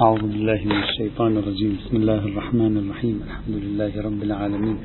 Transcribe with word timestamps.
أعوذ 0.00 0.20
بالله 0.20 0.60
من 0.64 0.78
الشيطان 0.82 1.36
الرجيم. 1.36 1.76
بسم 1.84 1.96
الله 1.96 2.24
الرحمن 2.24 2.76
الرحيم. 2.76 3.16
الحمد 3.28 3.56
لله 3.64 3.92
رب 4.02 4.22
العالمين. 4.22 4.76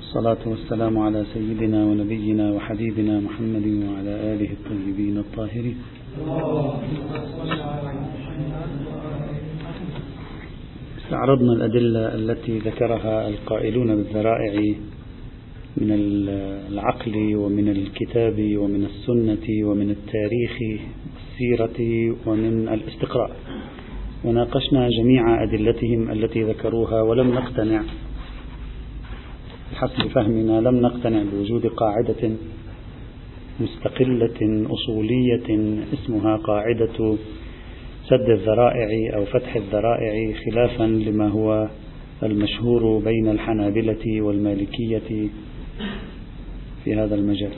الصلاة 0.00 0.38
والسلام 0.46 0.98
على 0.98 1.24
سيدنا 1.34 1.84
ونبينا 1.84 2.52
وحبيبنا 2.52 3.20
محمد 3.20 3.66
وعلى 3.66 4.14
آله 4.34 4.50
الطيبين 4.58 5.18
الطاهرين. 5.18 5.76
استعرضنا 10.98 11.52
الأدلة 11.52 12.14
التي 12.14 12.58
ذكرها 12.58 13.28
القائلون 13.28 13.96
بالذرائع 13.96 14.54
من 15.76 15.90
العقل 16.70 17.34
ومن 17.34 17.68
الكتاب 17.68 18.38
ومن 18.56 18.82
السنة 18.84 19.46
ومن 19.68 19.90
التاريخ 19.90 20.56
والسيرة 21.20 22.16
ومن 22.26 22.68
الاستقراء 22.68 23.30
وناقشنا 24.24 24.88
جميع 24.88 25.42
أدلتهم 25.42 26.10
التي 26.10 26.42
ذكروها 26.42 27.02
ولم 27.02 27.34
نقتنع 27.34 27.82
بحسب 29.72 30.08
فهمنا 30.08 30.60
لم 30.60 30.80
نقتنع 30.80 31.22
بوجود 31.32 31.66
قاعدة 31.66 32.30
مستقلة 33.60 34.66
أصولية 34.70 35.82
اسمها 35.94 36.36
قاعدة 36.36 37.16
سد 38.08 38.28
الذرائع 38.30 39.16
أو 39.16 39.24
فتح 39.24 39.56
الذرائع 39.56 40.34
خلافا 40.34 40.82
لما 40.84 41.28
هو 41.28 41.68
المشهور 42.22 42.98
بين 43.04 43.28
الحنابلة 43.28 44.22
والمالكية 44.22 45.28
في 46.84 46.94
هذا 46.94 47.14
المجال. 47.14 47.52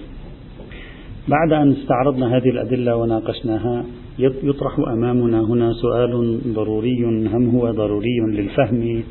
بعد 1.29 1.53
أن 1.53 1.73
استعرضنا 1.73 2.37
هذه 2.37 2.49
الأدلة 2.49 2.97
وناقشناها 2.97 3.85
يطرح 4.19 4.79
أمامنا 4.79 5.41
هنا 5.41 5.73
سؤال 5.73 6.41
ضروري 6.55 7.05
هم 7.05 7.49
هو 7.49 7.71
ضروري 7.71 8.21
للفهم 8.21 9.03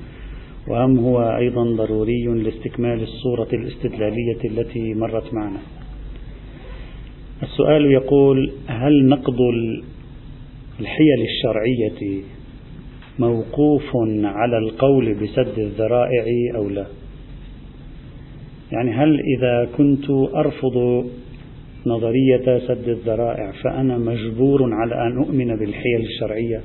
وهم 0.67 0.99
هو 0.99 1.37
أيضا 1.37 1.63
ضروري 1.63 2.25
لاستكمال 2.25 3.03
الصورة 3.03 3.47
الاستدلالية 3.53 4.41
التي 4.45 4.93
مرت 4.93 5.33
معنا. 5.33 5.59
السؤال 7.43 7.85
يقول 7.85 8.51
هل 8.67 9.07
نقض 9.07 9.39
الحيل 10.79 11.21
الشرعية 11.29 12.23
موقوف 13.19 13.91
على 14.23 14.57
القول 14.57 15.13
بسد 15.13 15.59
الذرائع 15.59 16.25
أو 16.55 16.69
لا؟ 16.69 16.85
يعني 18.71 18.91
هل 18.91 19.19
إذا 19.37 19.69
كنت 19.77 20.09
أرفض 20.35 21.05
نظرية 21.85 22.59
سد 22.67 22.89
الذرائع 22.89 23.51
فأنا 23.63 23.97
مجبور 23.97 24.73
على 24.73 25.07
أن 25.07 25.17
أؤمن 25.17 25.55
بالحيل 25.55 26.01
الشرعية. 26.01 26.61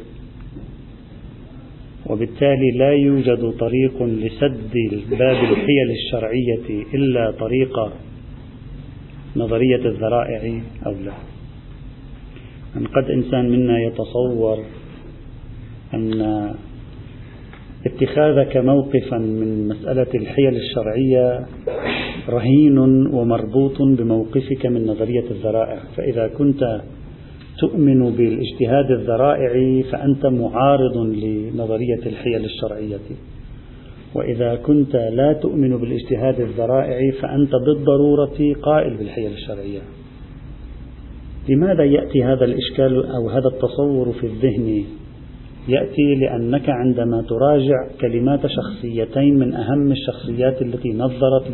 وبالتالي 2.06 2.70
لا 2.70 2.90
يوجد 2.90 3.50
طريق 3.50 4.02
لسد 4.02 4.74
باب 5.10 5.44
الحيل 5.44 5.90
الشرعية 5.90 6.84
إلا 6.94 7.30
طريق 7.30 7.92
نظرية 9.36 9.76
الذرائع 9.86 10.60
أو 10.86 10.92
لا. 10.92 11.12
أن 12.76 12.86
قد 12.86 13.10
إنسان 13.10 13.50
منا 13.50 13.78
يتصور 13.80 14.64
أن 15.94 16.54
اتخاذك 17.86 18.56
موقفا 18.56 19.18
من 19.18 19.68
مسألة 19.68 20.06
الحيل 20.14 20.56
الشرعية 20.56 21.46
رهين 22.28 22.78
ومربوط 23.14 23.82
بموقفك 23.82 24.66
من 24.66 24.86
نظرية 24.86 25.30
الذرائع. 25.30 25.78
فإذا 25.96 26.28
كنت 26.28 26.80
تؤمن 27.58 28.10
بالاجتهاد 28.10 28.90
الذرائع 28.90 29.82
فأنت 29.92 30.26
معارض 30.26 30.96
لنظرية 30.96 32.02
الحيل 32.06 32.44
الشرعية. 32.44 33.06
وإذا 34.14 34.54
كنت 34.54 34.96
لا 34.96 35.32
تؤمن 35.32 35.76
بالاجتهاد 35.76 36.40
الذرائع 36.40 37.10
فأنت 37.22 37.52
بالضرورة 37.66 38.54
قائل 38.62 38.96
بالحيل 38.96 39.32
الشرعية. 39.32 39.80
لماذا 41.48 41.84
يأتي 41.84 42.24
هذا 42.24 42.44
الإشكال 42.44 43.06
أو 43.06 43.28
هذا 43.28 43.48
التصور 43.48 44.12
في 44.12 44.26
الذهن؟ 44.26 44.84
يأتي 45.68 46.14
لأنك 46.14 46.68
عندما 46.68 47.22
تراجع 47.28 47.88
كلمات 48.00 48.40
شخصيتين 48.46 49.38
من 49.38 49.54
أهم 49.54 49.92
الشخصيات 49.92 50.62
التي 50.62 50.88
نظرت 50.88 51.50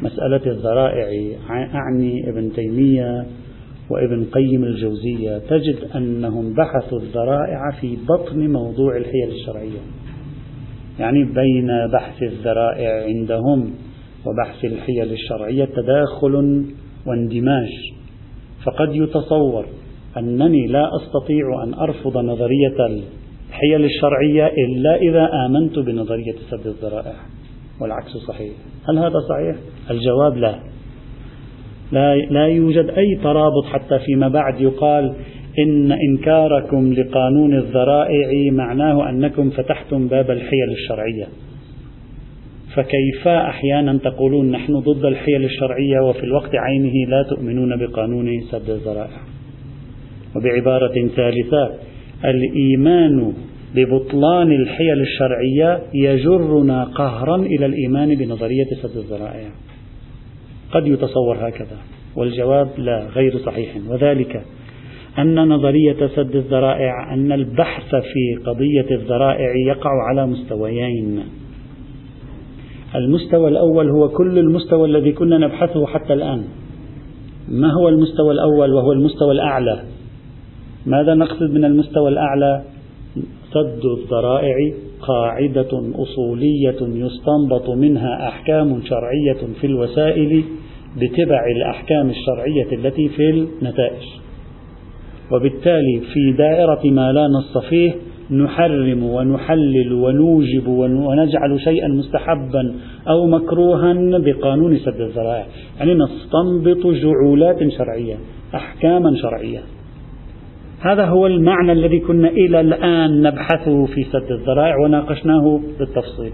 لمسألة 0.00 0.52
الذرائع. 0.52 1.36
أعني 1.50 2.28
ابن 2.28 2.52
تيمية 2.52 3.26
وابن 3.90 4.24
قيم 4.24 4.64
الجوزية. 4.64 5.38
تجد 5.38 5.76
أنهم 5.96 6.54
بحثوا 6.54 6.98
الذرائع 6.98 7.70
في 7.80 7.96
بطن 8.08 8.52
موضوع 8.52 8.96
الحيل 8.96 9.28
الشرعية. 9.28 9.80
يعني 10.98 11.24
بين 11.24 11.68
بحث 11.92 12.22
الذرائع 12.22 13.04
عندهم 13.04 13.74
وبحث 14.26 14.64
الحيل 14.64 15.12
الشرعية 15.12 15.64
تداخل 15.64 16.64
واندماج. 17.06 17.68
فقد 18.64 18.94
يتصور 18.94 19.66
أنني 20.16 20.66
لا 20.66 20.90
أستطيع 20.96 21.64
أن 21.64 21.74
أرفض 21.74 22.18
نظرية 22.18 22.86
الحيل 22.86 23.84
الشرعية 23.84 24.46
إلا 24.46 24.96
إذا 24.96 25.30
آمنت 25.46 25.78
بنظرية 25.78 26.34
سد 26.50 26.66
الذرائع 26.66 27.14
والعكس 27.80 28.16
صحيح. 28.28 28.52
هل 28.88 28.98
هذا 28.98 29.20
صحيح؟ 29.28 29.56
الجواب 29.90 30.36
لا. 30.36 30.54
لا, 31.92 32.16
لا 32.16 32.46
يوجد 32.46 32.90
أي 32.90 33.18
ترابط 33.22 33.64
حتى 33.72 33.98
فيما 33.98 34.28
بعد 34.28 34.60
يقال 34.60 35.14
إن 35.58 35.92
إنكاركم 35.92 36.92
لقانون 36.92 37.54
الذرائع 37.54 38.52
معناه 38.52 39.10
أنكم 39.10 39.50
فتحتم 39.50 40.08
باب 40.08 40.30
الحيل 40.30 40.70
الشرعية. 40.70 41.26
فكيف 42.74 43.28
أحيانا 43.28 43.98
تقولون 43.98 44.50
نحن 44.50 44.78
ضد 44.78 45.04
الحيل 45.04 45.44
الشرعية 45.44 46.00
وفي 46.00 46.24
الوقت 46.24 46.50
عينه 46.54 47.10
لا 47.10 47.22
تؤمنون 47.22 47.76
بقانون 47.76 48.40
سد 48.50 48.70
الذرائع؟ 48.70 49.20
وبعبارة 50.36 51.08
ثالثة 51.16 51.70
الإيمان 52.24 53.32
ببطلان 53.74 54.52
الحيل 54.52 55.00
الشرعية 55.00 55.82
يجرنا 55.94 56.84
قهرا 56.84 57.36
إلى 57.36 57.66
الإيمان 57.66 58.14
بنظرية 58.14 58.66
سد 58.82 58.96
الذرائع. 58.96 59.50
قد 60.72 60.86
يتصور 60.86 61.36
هكذا. 61.48 61.76
والجواب 62.16 62.68
لا 62.78 63.06
غير 63.14 63.38
صحيح. 63.38 63.76
وذلك 63.88 64.42
أن 65.18 65.48
نظرية 65.48 66.06
سد 66.06 66.36
الذرائع 66.36 67.14
أن 67.14 67.32
البحث 67.32 67.90
في 67.90 68.42
قضية 68.46 68.94
الذرائع 68.94 69.54
يقع 69.66 69.90
على 70.08 70.26
مستويين. 70.26 71.22
المستوى 72.94 73.48
الأول 73.48 73.90
هو 73.90 74.08
كل 74.08 74.38
المستوى 74.38 74.88
الذي 74.88 75.12
كنا 75.12 75.38
نبحثه 75.38 75.86
حتى 75.86 76.12
الآن. 76.12 76.44
ما 77.48 77.72
هو 77.72 77.88
المستوى 77.88 78.32
الأول 78.32 78.72
وهو 78.72 78.92
المستوى 78.92 79.32
الأعلى؟ 79.32 79.82
ماذا 80.86 81.14
نقصد 81.14 81.50
من 81.50 81.64
المستوى 81.64 82.08
الأعلى؟ 82.08 82.62
سد 83.52 83.82
الذرائع 83.98 84.56
قاعدة 85.00 85.82
أصولية 85.94 86.80
يستنبط 86.80 87.70
منها 87.70 88.28
أحكام 88.28 88.80
شرعية 88.84 89.54
في 89.60 89.66
الوسائل 89.66 90.44
بتبع 90.96 91.46
الأحكام 91.56 92.10
الشرعية 92.10 92.72
التي 92.72 93.08
في 93.08 93.30
النتائج. 93.30 94.02
وبالتالي 95.32 96.00
في 96.12 96.32
دائرة 96.38 96.80
ما 96.84 97.12
لا 97.12 97.28
نص 97.28 97.58
فيه 97.58 97.94
نحرم 98.30 99.04
ونحلل 99.04 99.92
ونوجب 99.92 100.68
ونجعل 100.68 101.60
شيئا 101.60 101.88
مستحبا 101.88 102.74
أو 103.08 103.26
مكروها 103.26 103.92
بقانون 104.18 104.78
سد 104.78 105.00
الذرائع. 105.00 105.46
يعني 105.78 105.94
نستنبط 105.94 106.86
جعولات 106.86 107.68
شرعية 107.68 108.16
أحكاما 108.54 109.16
شرعية. 109.16 109.60
هذا 110.80 111.04
هو 111.04 111.26
المعنى 111.26 111.72
الذي 111.72 112.00
كنا 112.00 112.28
إلى 112.28 112.60
الآن 112.60 113.22
نبحثه 113.22 113.86
في 113.86 114.04
سد 114.04 114.32
الذرائع 114.32 114.76
وناقشناه 114.84 115.60
بالتفصيل. 115.78 116.32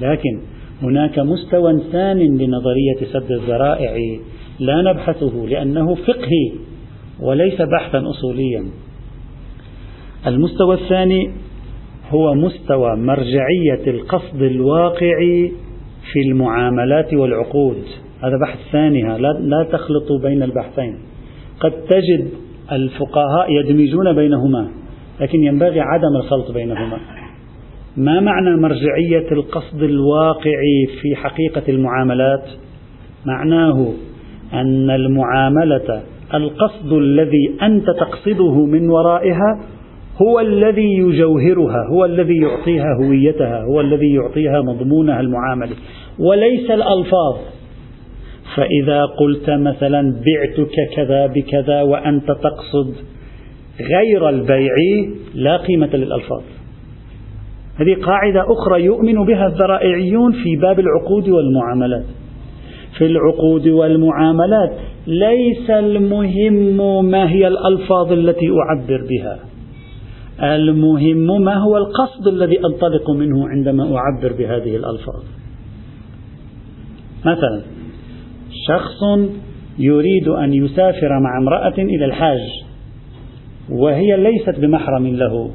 لكن 0.00 0.40
هناك 0.82 1.18
مستوى 1.18 1.80
ثان 1.92 2.18
لنظرية 2.18 3.12
سد 3.12 3.32
الذرائع 3.32 3.96
لا 4.58 4.92
نبحثه 4.92 5.46
لأنه 5.48 5.94
فقهي 5.94 6.52
وليس 7.20 7.62
بحثا 7.62 8.02
أصوليا. 8.10 8.64
المستوى 10.26 10.74
الثاني 10.74 11.30
هو 12.10 12.34
مستوى 12.34 12.96
مرجعية 12.96 13.86
القصد 13.86 14.42
الواقعي 14.42 15.52
في 16.12 16.20
المعاملات 16.28 17.14
والعقود. 17.14 17.82
هذا 18.22 18.36
بحث 18.42 18.58
ثاني 18.72 19.02
لا, 19.02 19.32
لا 19.40 19.66
تخلط 19.72 20.22
بين 20.22 20.42
البحثين. 20.42 20.98
قد 21.60 21.72
تجد 21.72 22.43
الفقهاء 22.72 23.52
يدمجون 23.52 24.12
بينهما 24.12 24.68
لكن 25.20 25.42
ينبغي 25.42 25.80
عدم 25.80 26.16
الخلط 26.16 26.50
بينهما. 26.50 26.98
ما 27.96 28.20
معنى 28.20 28.56
مرجعية 28.56 29.32
القصد 29.32 29.82
الواقعي 29.82 30.86
في 31.02 31.16
حقيقة 31.16 31.62
المعاملات؟ 31.68 32.44
معناه 33.26 33.92
أن 34.52 34.90
المعاملة 34.90 36.02
القصد 36.34 36.92
الذي 36.92 37.56
أنت 37.62 37.86
تقصده 37.90 38.64
من 38.66 38.90
ورائها 38.90 39.60
هو 40.22 40.40
الذي 40.40 40.96
يجوهرها 40.96 41.88
هو 41.92 42.04
الذي 42.04 42.36
يعطيها 42.36 42.94
هويتها 43.02 43.62
هو 43.62 43.80
الذي 43.80 44.14
يعطيها 44.14 44.62
مضمونها 44.62 45.20
المعاملي 45.20 45.74
وليس 46.18 46.70
الألفاظ. 46.70 47.36
فإذا 48.56 49.04
قلت 49.04 49.50
مثلا 49.50 50.00
بعتك 50.26 50.74
كذا 50.96 51.26
بكذا 51.26 51.82
وأنت 51.82 52.26
تقصد 52.26 52.94
غير 53.80 54.28
البيع 54.28 54.74
لا 55.34 55.56
قيمة 55.56 55.86
للألفاظ. 55.86 56.42
هذه 57.76 57.96
قاعدة 58.02 58.44
أخرى 58.52 58.84
يؤمن 58.84 59.24
بها 59.24 59.46
الذرائعيون 59.46 60.32
في 60.32 60.56
باب 60.56 60.80
العقود 60.80 61.28
والمعاملات. 61.28 62.04
في 62.98 63.06
العقود 63.06 63.68
والمعاملات 63.68 64.72
ليس 65.06 65.70
المهم 65.70 67.10
ما 67.10 67.30
هي 67.30 67.48
الألفاظ 67.48 68.12
التي 68.12 68.48
أعبر 68.50 69.06
بها. 69.10 69.38
المهم 70.54 71.44
ما 71.44 71.54
هو 71.54 71.76
القصد 71.76 72.26
الذي 72.26 72.58
أنطلق 72.58 73.10
منه 73.10 73.48
عندما 73.48 73.96
أعبر 73.96 74.32
بهذه 74.32 74.76
الألفاظ. 74.76 75.22
مثلا 77.24 77.73
شخص 78.68 79.30
يريد 79.78 80.28
أن 80.28 80.54
يسافر 80.54 81.20
مع 81.20 81.38
امرأة 81.38 81.78
إلى 81.78 82.04
الحاج 82.04 82.40
وهي 83.70 84.16
ليست 84.16 84.60
بمحرم 84.60 85.06
له 85.06 85.50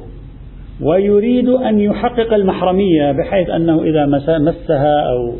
ويريد 0.82 1.48
أن 1.48 1.80
يحقق 1.80 2.34
المحرمية 2.34 3.12
بحيث 3.12 3.50
أنه 3.50 3.82
إذا 3.82 4.06
مسها 4.38 5.00
أو 5.00 5.34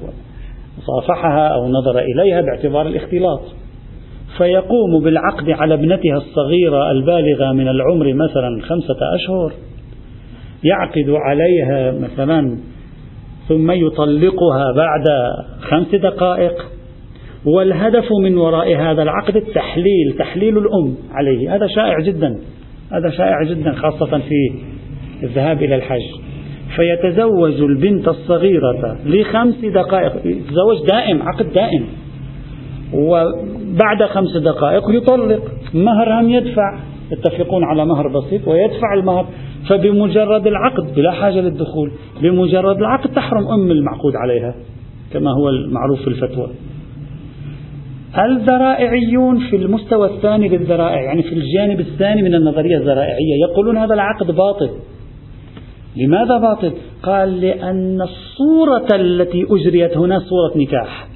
صافحها 0.80 1.48
أو 1.48 1.68
نظر 1.68 1.98
إليها 1.98 2.40
باعتبار 2.40 2.86
الاختلاط. 2.86 3.40
فيقوم 4.38 5.04
بالعقد 5.04 5.50
على 5.50 5.74
ابنتها 5.74 6.16
الصغيرة 6.16 6.90
البالغة 6.90 7.52
من 7.52 7.68
العمر 7.68 8.14
مثلا 8.14 8.62
خمسة 8.62 8.96
أشهر 9.14 9.52
يعقد 10.64 11.10
عليها 11.10 11.92
مثلا 11.92 12.58
ثم 13.48 13.70
يطلقها 13.70 14.72
بعد 14.76 15.04
خمس 15.60 15.94
دقائق. 15.94 16.79
والهدف 17.44 18.08
من 18.22 18.38
وراء 18.38 18.76
هذا 18.76 19.02
العقد 19.02 19.36
التحليل 19.36 20.14
تحليل 20.18 20.58
الأم 20.58 20.94
عليه. 21.12 21.54
هذا 21.54 21.66
شائع 21.66 22.00
جدا 22.00 22.38
هذا 22.92 23.10
شائع 23.10 23.42
جدا 23.42 23.72
خاصة 23.72 24.18
في 24.18 24.52
الذهاب 25.22 25.62
إلى 25.62 25.74
الحج. 25.74 26.20
فيتزوج 26.76 27.62
البنت 27.62 28.08
الصغيرة 28.08 28.98
لخمس 29.06 29.64
دقائق 29.64 30.12
زواج 30.50 30.86
دائم 30.90 31.22
عقد 31.22 31.52
دائم. 31.52 31.84
وبعد 32.94 34.02
خمس 34.08 34.36
دقائق 34.36 34.82
يطلق. 34.90 35.42
مهر 35.74 36.20
هم 36.20 36.30
يدفع. 36.30 36.78
يتفقون 37.12 37.64
على 37.64 37.86
مهر 37.86 38.08
بسيط 38.08 38.48
ويدفع 38.48 38.94
المهر. 38.94 39.26
فبمجرد 39.68 40.46
العقد 40.46 40.94
بلا 40.96 41.10
حاجة 41.10 41.40
للدخول 41.40 41.92
بمجرد 42.22 42.76
العقد 42.76 43.10
تحرم 43.10 43.48
أم 43.48 43.70
المعقود 43.70 44.12
عليها 44.16 44.54
كما 45.12 45.30
هو 45.30 45.48
المعروف 45.48 46.00
في 46.00 46.08
الفتوى. 46.08 46.50
الذرائعيون 48.18 49.38
في 49.38 49.56
المستوى 49.56 50.14
الثاني 50.14 50.48
للذرائع 50.48 51.02
يعني 51.02 51.22
في 51.22 51.34
الجانب 51.34 51.80
الثاني 51.80 52.22
من 52.22 52.34
النظرية 52.34 52.76
الذرائعية 52.76 53.40
يقولون 53.50 53.76
هذا 53.76 53.94
العقد 53.94 54.26
باطل. 54.26 54.70
لماذا 55.96 56.38
باطل؟ 56.38 56.72
قال 57.02 57.40
لأن 57.40 58.02
الصورة 58.02 58.88
التي 58.92 59.46
أجريت 59.50 59.96
هنا 59.96 60.18
صورة 60.18 60.62
نكاح. 60.62 61.08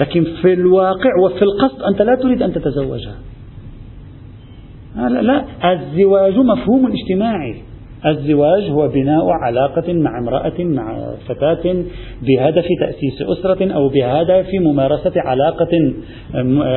لكن 0.00 0.24
في 0.42 0.52
الواقع 0.52 1.10
وفي 1.24 1.42
القصد 1.42 1.82
أنت 1.82 2.02
لا 2.02 2.14
تريد 2.14 2.42
أن 2.42 2.52
تتزوجها. 2.52 3.16
لا, 4.96 5.22
لا 5.22 5.44
الزواج 5.72 6.36
مفهوم 6.38 6.92
اجتماعي. 6.92 7.62
الزواج 8.06 8.70
هو 8.70 8.88
بناء 8.88 9.30
علاقة 9.30 9.92
مع 9.92 10.18
امرأة 10.18 10.58
مع 10.58 11.14
فتاة 11.28 11.84
بهدف 12.22 12.64
تأسيس 12.80 13.22
أسرة 13.22 13.72
أو 13.72 13.88
بهدف 13.88 14.46
ممارسة 14.60 15.12
علاقة 15.16 15.92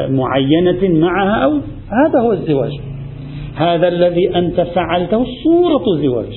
معينة 0.10 1.00
معها 1.00 1.44
أو 1.44 1.52
هذا 1.90 2.20
هو 2.20 2.32
الزواج. 2.32 2.72
هذا 3.56 3.88
الذي 3.88 4.36
أنت 4.36 4.62
فعلته 4.62 5.26
صورة 5.44 6.02
زواج 6.02 6.34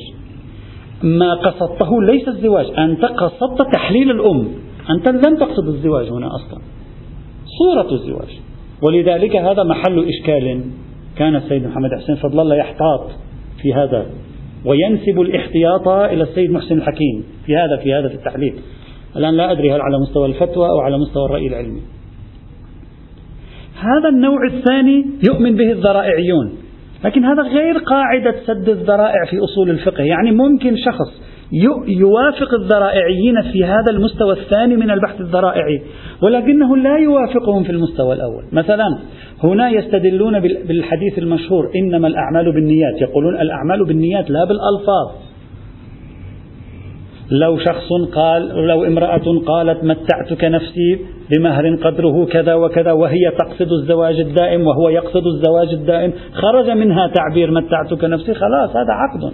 ما 1.02 1.34
قصدته 1.34 2.02
ليس 2.02 2.28
الزواج 2.28 2.66
أنت 2.78 3.04
قصدت 3.04 3.72
تحليل 3.72 4.10
الأم. 4.10 4.48
أنت 4.90 5.08
لم 5.08 5.36
تقصد 5.36 5.68
الزواج 5.68 6.06
هنا 6.10 6.26
أصلا. 6.26 6.60
صورة 7.58 7.92
الزواج. 7.92 8.40
ولذلك 8.82 9.36
هذا 9.36 9.62
محل 9.62 10.08
إشكال. 10.08 10.60
كان 11.16 11.36
السيد 11.36 11.66
محمد 11.66 11.90
حسين 12.02 12.16
فضل 12.16 12.40
الله 12.40 12.56
يحتاط 12.56 13.10
في 13.62 13.74
هذا. 13.74 14.06
وينسب 14.64 15.20
الاحتياط 15.20 15.88
إلى 15.88 16.23
السيد 16.23 16.50
محسن 16.50 16.79
الحكيم 16.79 17.25
في 17.47 17.56
هذا 17.56 17.76
في 17.82 17.94
هذا 17.94 18.09
في 18.09 18.14
التحليل 18.14 18.55
الآن 19.17 19.35
لا 19.35 19.53
أدري 19.53 19.73
هل 19.73 19.81
على 19.81 19.99
مستوى 19.99 20.26
الفتوى 20.26 20.69
أو 20.69 20.81
على 20.81 20.99
مستوى 20.99 21.25
الرأي 21.25 21.47
العلمي. 21.47 21.81
هذا 23.81 24.09
النوع 24.09 24.47
الثاني 24.47 25.06
يؤمن 25.25 25.56
به 25.56 25.73
الذرائعيون 25.73 26.53
لكن 27.05 27.25
هذا 27.25 27.43
غير 27.43 27.79
قاعدة 27.79 28.35
سد 28.47 28.69
الذرائع 28.69 29.25
في 29.31 29.38
أصول 29.38 29.70
الفقه. 29.70 30.05
يعني 30.05 30.31
ممكن 30.31 30.76
شخص 30.76 31.23
يوافق 31.88 32.54
الذرائعيين 32.54 33.43
في 33.52 33.64
هذا 33.64 33.90
المستوى 33.90 34.32
الثاني 34.32 34.76
من 34.76 34.90
البحث 34.90 35.20
الذرائعي 35.20 35.82
ولكنه 36.22 36.76
لا 36.76 36.96
يوافقهم 36.99 37.62
في 37.62 37.70
المستوى 37.70 38.14
الأول. 38.14 38.44
مثلا 38.52 38.99
هنا 39.44 39.70
يستدلون 39.70 40.40
بالحديث 40.40 41.19
المشهور 41.19 41.70
إنما 41.76 42.08
الأعمال 42.08 42.52
بالنيات. 42.52 43.00
يقولون 43.00 43.40
الأعمال 43.40 43.84
بالنيات 43.84 44.31
لا 44.31 44.44
بالألفاظ. 44.44 45.32
لو 47.31 47.58
شخص 47.58 47.93
قال 48.14 48.66
لو 48.66 48.84
امرأة 48.84 49.40
قالت 49.46 49.84
متعتك 49.84 50.44
نفسي 50.44 50.99
بمهر 51.31 51.76
قدره 51.76 52.25
كذا 52.25 52.54
وكذا 52.54 52.93
وهي 52.93 53.31
تقصد 53.38 53.72
الزواج 53.72 54.20
الدائم 54.20 54.66
وهو 54.66 54.88
يقصد 54.88 55.26
الزواج 55.26 55.69
الدائم 55.69 56.12
خرج 56.32 56.70
منها 56.70 57.06
تعبير 57.06 57.50
متعتك 57.50 58.04
نفسي 58.04 58.34
خلاص 58.34 58.70
هذا 58.70 58.93
عقد. 58.93 59.32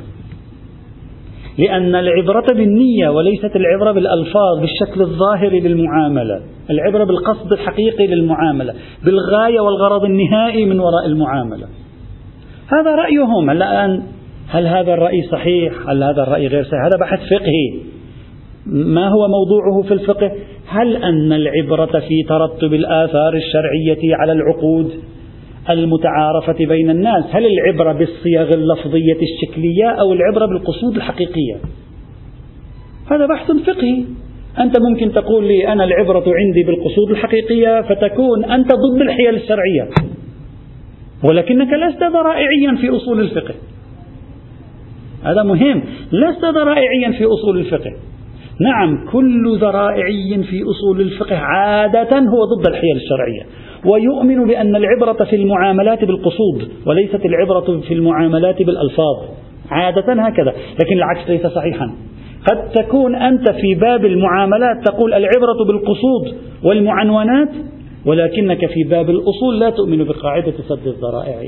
لأن 1.58 1.94
العبرة 1.94 2.46
بالنية 2.54 3.08
وليست 3.08 3.56
العبرة 3.56 3.92
بالألفاظ 3.92 4.60
بالشكل 4.60 5.00
الظاهري 5.00 5.60
للمعاملة. 5.60 6.40
العبرة 6.70 7.04
بالقصد 7.04 7.52
الحقيقي 7.52 8.06
للمعاملة. 8.06 8.74
بالغاية 9.04 9.60
والغرض 9.60 10.04
النهائي 10.04 10.64
من 10.64 10.80
وراء 10.80 11.06
المعاملة. 11.06 11.66
هذا 12.68 12.94
رأيهم. 12.94 13.50
الآن 13.50 14.02
هل 14.48 14.66
هذا 14.66 14.94
الرأي 14.94 15.22
صحيح؟ 15.22 15.72
هل 15.88 16.02
هذا 16.02 16.22
الرأي 16.22 16.46
غير 16.46 16.64
صحيح؟ 16.64 16.84
هذا 16.84 16.96
بحث 17.00 17.20
فقهي. 17.30 17.80
ما 18.66 19.08
هو 19.08 19.28
موضوعه 19.28 19.82
في 19.88 19.94
الفقه؟ 19.94 20.32
هل 20.68 20.96
أن 20.96 21.32
العبرة 21.32 22.00
في 22.00 22.22
ترتب 22.28 22.74
الآثار 22.74 23.34
الشرعية 23.34 24.16
على 24.16 24.32
العقود؟ 24.32 24.92
المتعارفة 25.70 26.66
بين 26.66 26.90
الناس. 26.90 27.24
هل 27.30 27.46
العبرة 27.46 27.92
بالصيغ 27.92 28.54
اللفظية 28.54 29.18
الشكلية 29.22 29.90
أو 29.90 30.12
العبرة 30.12 30.46
بالقصود 30.46 30.96
الحقيقية؟ 30.96 31.56
هذا 33.10 33.26
بحث 33.26 33.50
فقهي. 33.50 34.04
أنت 34.60 34.80
ممكن 34.80 35.12
تقول 35.12 35.44
لي 35.44 35.68
أنا 35.72 35.84
العبرة 35.84 36.24
عندي 36.26 36.62
بالقصود 36.62 37.10
الحقيقية 37.10 37.82
فتكون 37.82 38.44
أنت 38.44 38.68
ضد 38.72 39.00
الحيل 39.00 39.34
الشرعية. 39.34 39.88
ولكنك 41.24 41.68
لست 41.72 42.02
ذرائعيا 42.02 42.76
في 42.80 42.96
أصول 42.96 43.20
الفقه. 43.20 43.54
هذا 45.24 45.42
مهم. 45.42 45.82
لست 46.12 46.44
ذرائعيا 46.44 47.10
في 47.18 47.24
أصول 47.24 47.58
الفقه. 47.58 47.92
نعم 48.60 49.10
كل 49.12 49.58
ذرائعي 49.58 50.42
في 50.50 50.62
أصول 50.62 51.00
الفقه 51.00 51.36
عادة 51.36 52.18
هو 52.18 52.44
ضد 52.44 52.66
الحيل 52.68 52.96
الشرعية. 52.96 53.67
ويؤمن 53.84 54.46
بأن 54.46 54.76
العبرة 54.76 55.24
في 55.24 55.36
المعاملات 55.36 56.04
بالقصود 56.04 56.68
وليست 56.86 57.24
العبرة 57.24 57.80
في 57.80 57.94
المعاملات 57.94 58.62
بالألفاظ. 58.62 59.16
عادة 59.70 60.12
هكذا 60.12 60.52
لكن 60.80 60.96
العكس 60.96 61.30
ليس 61.30 61.46
صحيحا. 61.46 61.94
قد 62.50 62.70
تكون 62.70 63.14
أنت 63.14 63.50
في 63.50 63.74
باب 63.74 64.04
المعاملات 64.04 64.84
تقول 64.84 65.14
العبرة 65.14 65.64
بالقصود 65.66 66.38
والمعنونات 66.64 67.48
ولكنك 68.06 68.66
في 68.66 68.84
باب 68.90 69.10
الأصول 69.10 69.60
لا 69.60 69.70
تؤمن 69.70 70.04
بقاعدة 70.04 70.52
سد 70.68 70.86
الذرائع. 70.86 71.40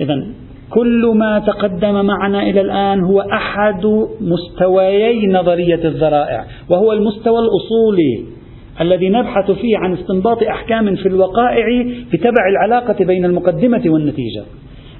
إذا 0.00 0.26
كل 0.70 1.12
ما 1.14 1.38
تقدم 1.38 2.04
معنا 2.04 2.42
إلى 2.42 2.60
الآن 2.60 3.04
هو 3.04 3.20
أحد 3.20 3.86
مستويي 4.20 5.26
نظرية 5.26 5.84
الذرائع 5.84 6.44
وهو 6.70 6.92
المستوى 6.92 7.38
الأصولي. 7.38 8.43
الذي 8.80 9.08
نبحث 9.08 9.50
فيه 9.50 9.78
عن 9.78 9.92
استنباط 9.92 10.42
أحكام 10.42 10.96
في 10.96 11.08
الوقائع 11.08 11.66
بتبع 12.12 12.48
العلاقة 12.48 13.04
بين 13.04 13.24
المقدمة 13.24 13.82
والنتيجة. 13.86 14.44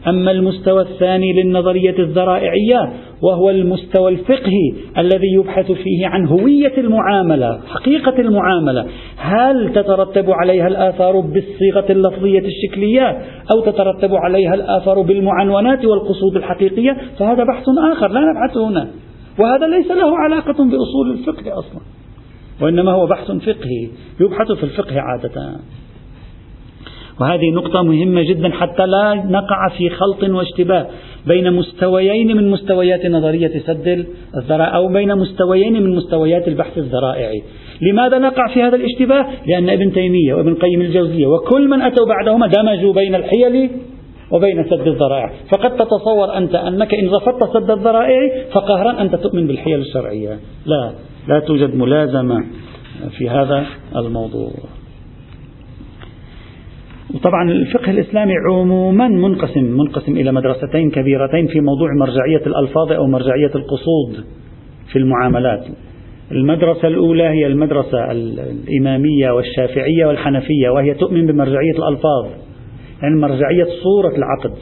أما 0.09 0.31
المستوى 0.31 0.83
الثاني 0.83 1.33
للنظرية 1.33 1.99
الذرائعية 1.99 2.93
وهو 3.23 3.51
المستوى 3.51 4.13
الفقهي 4.13 4.73
الذي 4.99 5.33
يبحث 5.33 5.73
فيه 5.73 6.07
عن 6.07 6.27
هوية 6.27 6.73
المعاملة 6.79 7.61
حقيقة 7.69 8.21
المعاملة. 8.21 8.87
هل 9.17 9.73
تترتب 9.73 10.31
عليها 10.31 10.69
الآثار 10.69 11.21
بالصيغة 11.21 11.93
اللفظية 11.93 12.43
الشكلية 12.47 13.19
أو 13.55 13.61
تترتب 13.61 14.15
عليها 14.15 14.55
الآثار 14.55 15.03
بالمعنونات 15.03 15.85
والقصود 15.85 16.37
الحقيقية؟ 16.37 16.97
فهذا 17.19 17.45
بحث 17.45 17.65
آخر 17.93 18.09
لا 18.09 18.21
نبحثه 18.21 18.69
هنا. 18.69 18.89
وهذا 19.39 19.67
ليس 19.67 19.91
له 19.91 20.19
علاقة 20.19 20.65
بأصول 20.65 21.11
الفقه 21.11 21.59
أصلا. 21.59 22.04
وإنما 22.61 22.93
هو 22.93 23.07
بحث 23.07 23.31
فقهي 23.31 23.89
يبحث 24.21 24.53
في 24.53 24.65
الفقه 24.65 25.01
عادة. 25.01 25.57
وهذه 27.21 27.51
نقطة 27.51 27.83
مهمة 27.83 28.23
جدا 28.23 28.51
حتى 28.51 28.87
لا 28.87 29.15
نقع 29.15 29.69
في 29.79 29.91
خلط 29.91 30.23
واشتباه 30.23 30.87
بين 31.27 31.53
مستويين 31.53 32.37
من 32.37 32.51
مستويات 32.51 33.07
نظرية 33.07 33.59
سد 33.67 34.07
الذرائع 34.37 34.77
أو 34.77 34.89
بين 34.89 35.19
مستويين 35.19 35.73
من 35.73 35.97
مستويات 35.97 36.49
البحث 36.49 36.79
الذرائعي 36.79 37.43
لماذا 37.81 38.19
نقع 38.19 38.55
في 38.55 38.63
هذا 38.63 38.77
الاشتباه؟ 38.77 39.27
لأن 39.47 39.71
ابن 39.71 39.93
تيمية 39.93 40.35
وابن 40.35 40.55
قيم 40.55 40.81
الجوزية 40.81 41.27
وكل 41.27 41.69
من 41.69 41.83
أتوا 41.83 42.07
بعدهما 42.07 42.47
دمجوا 42.47 42.93
بين 42.93 43.15
الحيل 43.15 43.71
وبين 44.31 44.65
سد 44.65 44.87
الذرائع. 44.87 45.31
فقد 45.53 45.77
تتصور 45.77 46.37
أنت 46.37 46.55
أنك 46.55 46.95
إن 46.95 47.09
رفضت 47.09 47.57
سد 47.57 47.71
الذرائع 47.71 48.45
فقهرا 48.53 49.01
أنت 49.01 49.15
تؤمن 49.15 49.47
بالحيل 49.47 49.81
الشرعية. 49.81 50.39
لا. 50.67 50.93
لا 51.29 51.41
توجد 51.41 51.75
ملازمة 51.75 52.45
في 53.19 53.29
هذا 53.31 53.67
الموضوع. 53.97 54.51
وطبعا 57.15 57.51
الفقه 57.51 57.91
الإسلامي 57.91 58.33
عموما 58.49 59.09
منقسم 59.09 59.65
منقسم 59.65 60.13
إلى 60.13 60.33
مدرستين 60.33 60.91
كبيرتين 60.91 61.47
في 61.47 61.61
موضوع 61.61 61.89
مرجعية 62.01 62.47
الألفاظ 62.47 62.93
أو 62.93 63.07
مرجعية 63.07 63.51
القصود 63.55 64.25
في 64.93 64.99
المعاملات. 64.99 65.65
المدرسة 66.33 66.89
الأولى 66.89 67.23
هي 67.23 67.47
المدرسة 67.47 68.11
الإمامية 68.11 69.31
والشافعية 69.31 70.07
والحنفية 70.07 70.69
وهي 70.69 70.95
تؤمن 70.95 71.27
بمرجعية 71.27 71.79
الألفاظ 71.79 72.27
يعني 73.03 73.17
مرجعية 73.21 73.67
صورة 73.83 74.17
العقد. 74.17 74.59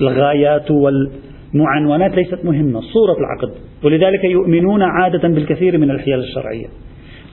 الغايات 0.00 0.70
والمعنونات 0.70 2.14
ليست 2.14 2.44
مهمة 2.44 2.80
صورة 2.80 3.16
العقد. 3.18 3.54
ولذلك 3.84 4.24
يؤمنون 4.24 4.82
عادة 4.82 5.28
بالكثير 5.28 5.78
من 5.78 5.90
الحيل 5.90 6.18
الشرعية. 6.18 6.66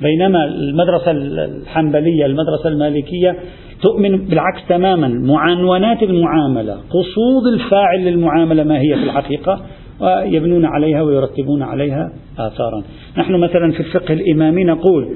بينما 0.01 0.45
المدرسة 0.45 1.11
الحنبلية 1.11 2.25
المدرسة 2.25 2.69
المالكية 2.69 3.35
تؤمن 3.81 4.17
بالعكس 4.17 4.67
تماما. 4.69 5.07
معنونات 5.07 6.03
المعاملة 6.03 6.73
قصود 6.73 7.53
الفاعل 7.53 8.05
للمعاملة 8.05 8.63
ما 8.63 8.81
هي 8.81 8.95
في 8.95 9.03
الحقيقة 9.03 9.61
ويبنون 9.99 10.65
عليها 10.65 11.01
ويرتبون 11.01 11.63
عليها 11.63 12.11
آثارا. 12.39 12.83
نحن 13.17 13.35
مثلا 13.35 13.71
في 13.71 13.79
الفقه 13.79 14.13
الإمامي 14.13 14.63
نقول 14.63 15.07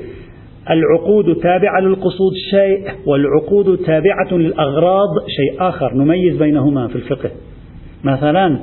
العقود 0.69 1.35
تابعة 1.35 1.79
للقصود 1.81 2.33
شيء 2.51 2.87
والعقود 3.07 3.77
تابعة 3.77 4.33
للأغراض 4.33 5.09
شيء 5.27 5.67
آخر. 5.69 5.93
نميز 5.93 6.37
بينهما 6.37 6.87
في 6.87 6.95
الفقه. 6.95 7.31
مثلا 8.03 8.59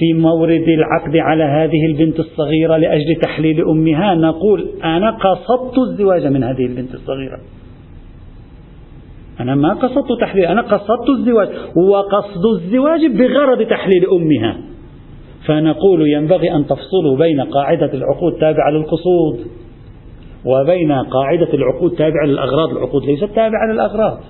في 0.00 0.12
مورد 0.12 0.68
العقد 0.68 1.16
على 1.16 1.44
هذه 1.44 1.86
البنت 1.86 2.20
الصغيرة 2.20 2.76
لأجل 2.76 3.16
تحليل 3.22 3.68
أمها 3.68 4.14
نقول 4.14 4.68
أنا 4.84 5.10
قصدت 5.10 5.78
الزواج 5.78 6.26
من 6.26 6.44
هذه 6.44 6.66
البنت 6.66 6.94
الصغيرة. 6.94 7.38
أنا 9.40 9.54
ما 9.54 9.74
قصدت 9.74 10.20
تحليل 10.20 10.44
أنا 10.44 10.62
قصدت 10.62 11.08
الزواج 11.18 11.48
وقصد 11.76 12.44
الزواج 12.56 13.00
بغرض 13.06 13.62
تحليل 13.62 14.06
أمها. 14.12 14.60
فنقول 15.46 16.08
ينبغي 16.08 16.54
أن 16.54 16.66
تفصلوا 16.66 17.18
بين 17.18 17.40
قاعدة 17.40 17.90
العقود 17.94 18.32
تابعة 18.32 18.70
للقصود 18.70 19.46
وبين 20.44 20.92
قاعدة 20.92 21.54
العقود 21.54 21.90
تابعة 21.90 22.26
للأغراض. 22.26 22.70
العقود 22.70 23.04
ليست 23.04 23.24
تابعة 23.24 23.72
للأغراض. 23.72 24.20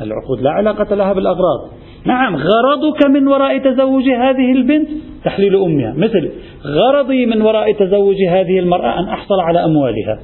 العقود 0.00 0.40
لا 0.42 0.50
علاقة 0.50 0.94
لها 0.94 1.12
بالأغراض. 1.12 1.70
نعم 2.04 2.36
غرضك 2.36 3.06
من 3.06 3.28
وراء 3.28 3.58
تزوج 3.58 4.08
هذه 4.08 4.52
البنت 4.52 4.88
تحليل 5.24 5.56
أمها. 5.56 5.94
مثل 5.96 6.30
غرضي 6.64 7.26
من 7.26 7.42
وراء 7.42 7.72
تزوج 7.72 8.16
هذه 8.28 8.58
المرأة 8.58 9.00
أن 9.00 9.04
أحصل 9.04 9.40
على 9.40 9.64
أموالها 9.64 10.18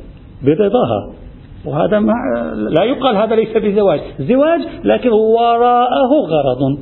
برضاها. 0.44 1.12
وهذا 1.66 1.98
ما 1.98 2.12
لا 2.78 2.84
يقال 2.84 3.16
هذا 3.16 3.34
ليس 3.34 3.56
بزواج. 3.56 4.00
زواج 4.20 4.60
لكن 4.84 5.10
وراءه 5.10 6.10
غرض. 6.10 6.78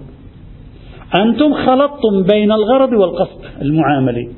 أنتم 1.18 1.54
خلطتم 1.54 2.22
بين 2.28 2.52
الغرض 2.52 2.92
والقصد 2.92 3.40
المعاملي. 3.62 4.28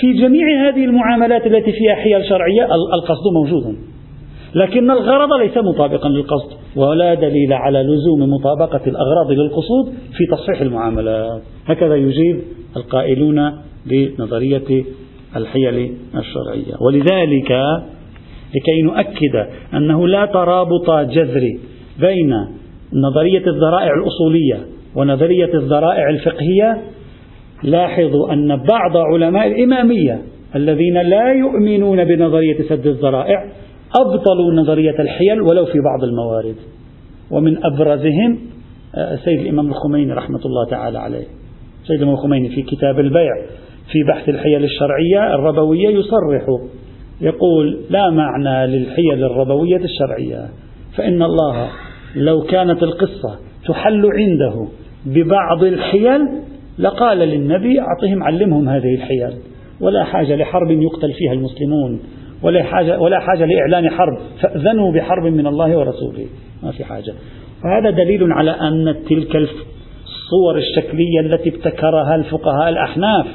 في 0.00 0.12
جميع 0.12 0.68
هذه 0.68 0.84
المعاملات 0.84 1.46
التي 1.46 1.72
فيها 1.72 1.94
حيل 1.94 2.24
شرعية 2.28 2.64
القصد 2.94 3.32
موجود. 3.34 3.76
لكن 4.54 4.90
الغرض 4.90 5.32
ليس 5.32 5.56
مطابقا 5.56 6.08
للقصد 6.08 6.50
ولا 6.76 7.14
دليل 7.14 7.52
على 7.52 7.82
لزوم 7.82 8.30
مطابقة 8.30 8.80
الأغراض 8.86 9.30
للقصود 9.30 9.86
في 9.86 10.36
تصحيح 10.36 10.60
المعاملات. 10.60 11.42
هكذا 11.66 11.96
يجيب 11.96 12.40
القائلون 12.76 13.52
بنظرية 13.86 14.84
الحيل 15.36 15.94
الشرعية. 16.16 16.74
ولذلك 16.80 17.50
لكي 18.54 18.82
نؤكد 18.84 19.46
أنه 19.74 20.08
لا 20.08 20.26
ترابط 20.26 20.90
جذري 20.90 21.60
بين 22.00 22.34
نظرية 22.92 23.46
الذرائع 23.46 23.90
الأصولية 23.94 24.66
ونظرية 24.96 25.54
الذرائع 25.54 26.10
الفقهية. 26.10 26.82
لاحظوا 27.62 28.32
أن 28.32 28.56
بعض 28.56 28.96
علماء 28.96 29.46
الإمامية 29.46 30.22
الذين 30.56 31.02
لا 31.02 31.32
يؤمنون 31.32 32.04
بنظرية 32.04 32.62
سد 32.68 32.86
الذرائع 32.86 33.44
أبطلوا 34.00 34.52
نظرية 34.52 34.98
الحيل 34.98 35.40
ولو 35.40 35.64
في 35.64 35.78
بعض 35.80 36.04
الموارد. 36.04 36.56
ومن 37.30 37.64
أبرزهم 37.64 38.38
آه، 38.94 39.18
الإمام 39.26 39.68
الخميني 39.68 40.12
رحمة 40.12 40.40
الله 40.44 40.70
تعالى 40.70 40.98
عليه. 40.98 41.24
سيد 41.84 41.96
الإمام 41.96 42.14
الخميني 42.14 42.48
في 42.48 42.62
كتاب 42.62 43.00
البيع 43.00 43.32
في 43.92 44.02
بحث 44.08 44.28
الحيل 44.28 44.64
الشرعية 44.64 45.34
الربوية 45.34 45.88
يصرح 45.88 46.46
يقول 47.20 47.80
لا 47.90 48.10
معنى 48.10 48.66
للحيل 48.66 49.24
الربوية 49.24 49.80
الشرعية 49.84 50.48
فإن 50.96 51.22
الله 51.22 51.68
لو 52.16 52.42
كانت 52.42 52.82
القصة 52.82 53.38
تحل 53.68 54.06
عنده 54.06 54.66
ببعض 55.06 55.64
الحيل 55.64 56.20
لقال 56.78 57.18
للنبي 57.18 57.80
أعطهم 57.80 58.22
علمهم 58.22 58.68
هذه 58.68 58.94
الحيل 58.94 59.32
ولا 59.80 60.04
حاجة 60.04 60.36
لحرب 60.36 60.70
يقتل 60.70 61.12
فيها 61.12 61.32
المسلمون. 61.32 62.00
ولا 62.42 62.62
حاجة, 62.62 63.00
ولا 63.00 63.20
حاجة 63.20 63.44
لإعلان 63.44 63.90
حرب. 63.90 64.18
فأذنوا 64.40 64.92
بحرب 64.92 65.24
من 65.24 65.46
الله 65.46 65.78
ورسوله. 65.78 66.26
ما 66.62 66.70
في 66.70 66.84
حاجة. 66.84 67.14
وهذا 67.64 67.90
دليل 67.90 68.32
على 68.32 68.50
أن 68.50 68.96
تلك 69.08 69.36
الصور 69.36 70.56
الشكلية 70.56 71.20
التي 71.20 71.48
ابتكرها 71.48 72.14
الفقهاء 72.14 72.68
الأحناف 72.68 73.26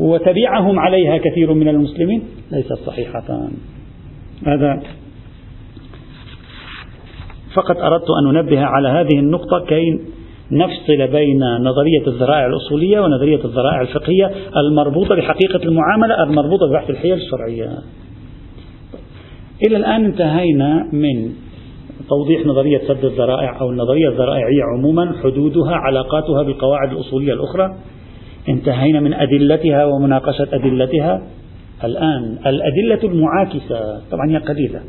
وتبعهم 0.00 0.78
عليها 0.78 1.18
كثير 1.18 1.52
من 1.52 1.68
المسلمين 1.68 2.22
ليست 2.52 2.78
صحيحة. 2.86 3.48
هذا 4.46 4.82
فقط 7.54 7.76
أردت 7.76 8.06
أن 8.22 8.36
أنبه 8.36 8.60
على 8.60 8.88
هذه 8.88 9.18
النقطة 9.18 9.64
كي 9.68 10.00
نفصل 10.52 11.12
بين 11.12 11.40
نظرية 11.60 12.06
الذرائع 12.06 12.46
الأصولية 12.46 13.00
ونظرية 13.00 13.44
الذرائع 13.44 13.80
الفقهية 13.80 14.30
المربوطة 14.56 15.14
بحقيقة 15.14 15.62
المعاملة 15.64 16.22
المربوطة 16.22 16.68
ببحث 16.68 16.90
الحيل 16.90 17.12
الشرعية. 17.12 17.78
إلى 19.62 19.76
الآن 19.76 20.04
انتهينا 20.04 20.88
من 20.92 21.32
توضيح 22.08 22.46
نظرية 22.46 22.78
سد 22.78 23.04
الذرائع 23.04 23.60
أو 23.60 23.70
النظرية 23.70 24.08
الذرائعية 24.08 24.62
عموما 24.76 25.14
حدودها 25.22 25.74
علاقاتها 25.74 26.42
بالقواعد 26.42 26.92
الأصولية 26.92 27.32
الأخرى. 27.32 27.76
انتهينا 28.48 29.00
من 29.00 29.14
أدلتها 29.14 29.84
ومناقشة 29.84 30.48
أدلتها. 30.52 31.22
الآن 31.84 32.38
الأدلة 32.46 33.12
المعاكسة 33.12 34.00
طبعا 34.10 34.30
هي 34.30 34.36
قليلة. 34.36 34.80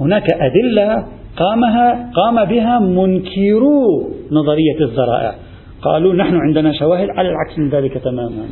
هناك 0.00 0.26
أدلة 0.30 1.06
قامها 1.36 2.10
قام 2.14 2.44
بها 2.44 2.78
منكرو 2.78 4.10
نظرية 4.30 4.80
الذرائع. 4.80 5.34
قالوا 5.82 6.14
نحن 6.14 6.36
عندنا 6.36 6.72
شواهد 6.72 7.08
على 7.08 7.28
العكس 7.28 7.58
من 7.58 7.70
ذلك 7.70 7.98
تماما. 7.98 8.44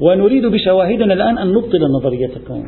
ونريد 0.00 0.46
بشواهدنا 0.46 1.14
الآن 1.14 1.38
أن 1.38 1.48
نبطل 1.48 1.80
نظريتكم 2.00 2.62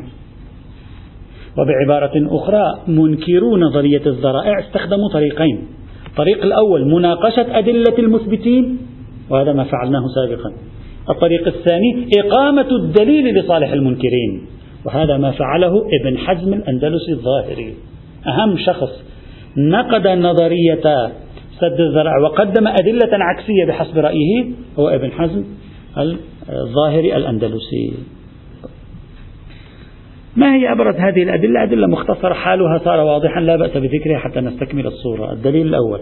وبعبارة 1.57 2.27
أخرى 2.37 2.79
منكرو 2.87 3.57
نظرية 3.57 4.01
الذرائع 4.05 4.59
استخدموا 4.59 5.09
طريقين. 5.13 5.67
الطريق 6.07 6.43
الأول 6.43 6.85
مناقشة 6.85 7.59
أدلة 7.59 7.97
المثبتين 7.99 8.77
وهذا 9.29 9.53
ما 9.53 9.63
فعلناه 9.63 10.01
سابقا. 10.15 10.53
الطريق 11.09 11.47
الثاني 11.47 12.09
إقامة 12.17 12.71
الدليل 12.71 13.39
لصالح 13.39 13.71
المنكرين 13.71 14.41
وهذا 14.85 15.17
ما 15.17 15.31
فعله 15.31 15.73
ابن 16.01 16.17
حزم 16.17 16.53
الأندلسي 16.53 17.11
الظاهري. 17.11 17.73
أهم 18.27 18.57
شخص 18.57 19.03
نقد 19.57 20.07
نظرية 20.07 21.11
سد 21.59 21.79
الذرائع 21.79 22.17
وقدم 22.23 22.67
أدلة 22.67 23.09
عكسية 23.11 23.65
بحسب 23.67 23.97
رأيه 23.97 24.45
هو 24.79 24.89
ابن 24.89 25.11
حزم 25.11 25.43
الظاهري 26.49 27.15
الأندلسي. 27.15 27.93
ما 30.39 30.55
هي 30.55 30.71
أبرز 30.71 30.95
هذه 30.95 31.23
الأدلة؟ 31.23 31.63
أدلة 31.63 31.87
مختصرة 31.87 32.33
حالها 32.33 32.77
صار 32.77 32.99
واضحا 32.99 33.41
لا 33.41 33.55
بأس 33.55 33.77
بذكرها 33.77 34.17
حتى 34.17 34.39
نستكمل 34.39 34.87
الصورة. 34.87 35.33
الدليل 35.33 35.67
الأول 35.67 35.99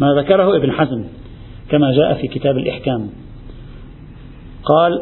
ما 0.00 0.14
ذكره 0.22 0.56
ابن 0.56 0.72
حزم 0.72 1.04
كما 1.70 1.92
جاء 1.92 2.14
في 2.14 2.28
كتاب 2.28 2.56
الإحكام. 2.56 3.08
قال 4.64 5.00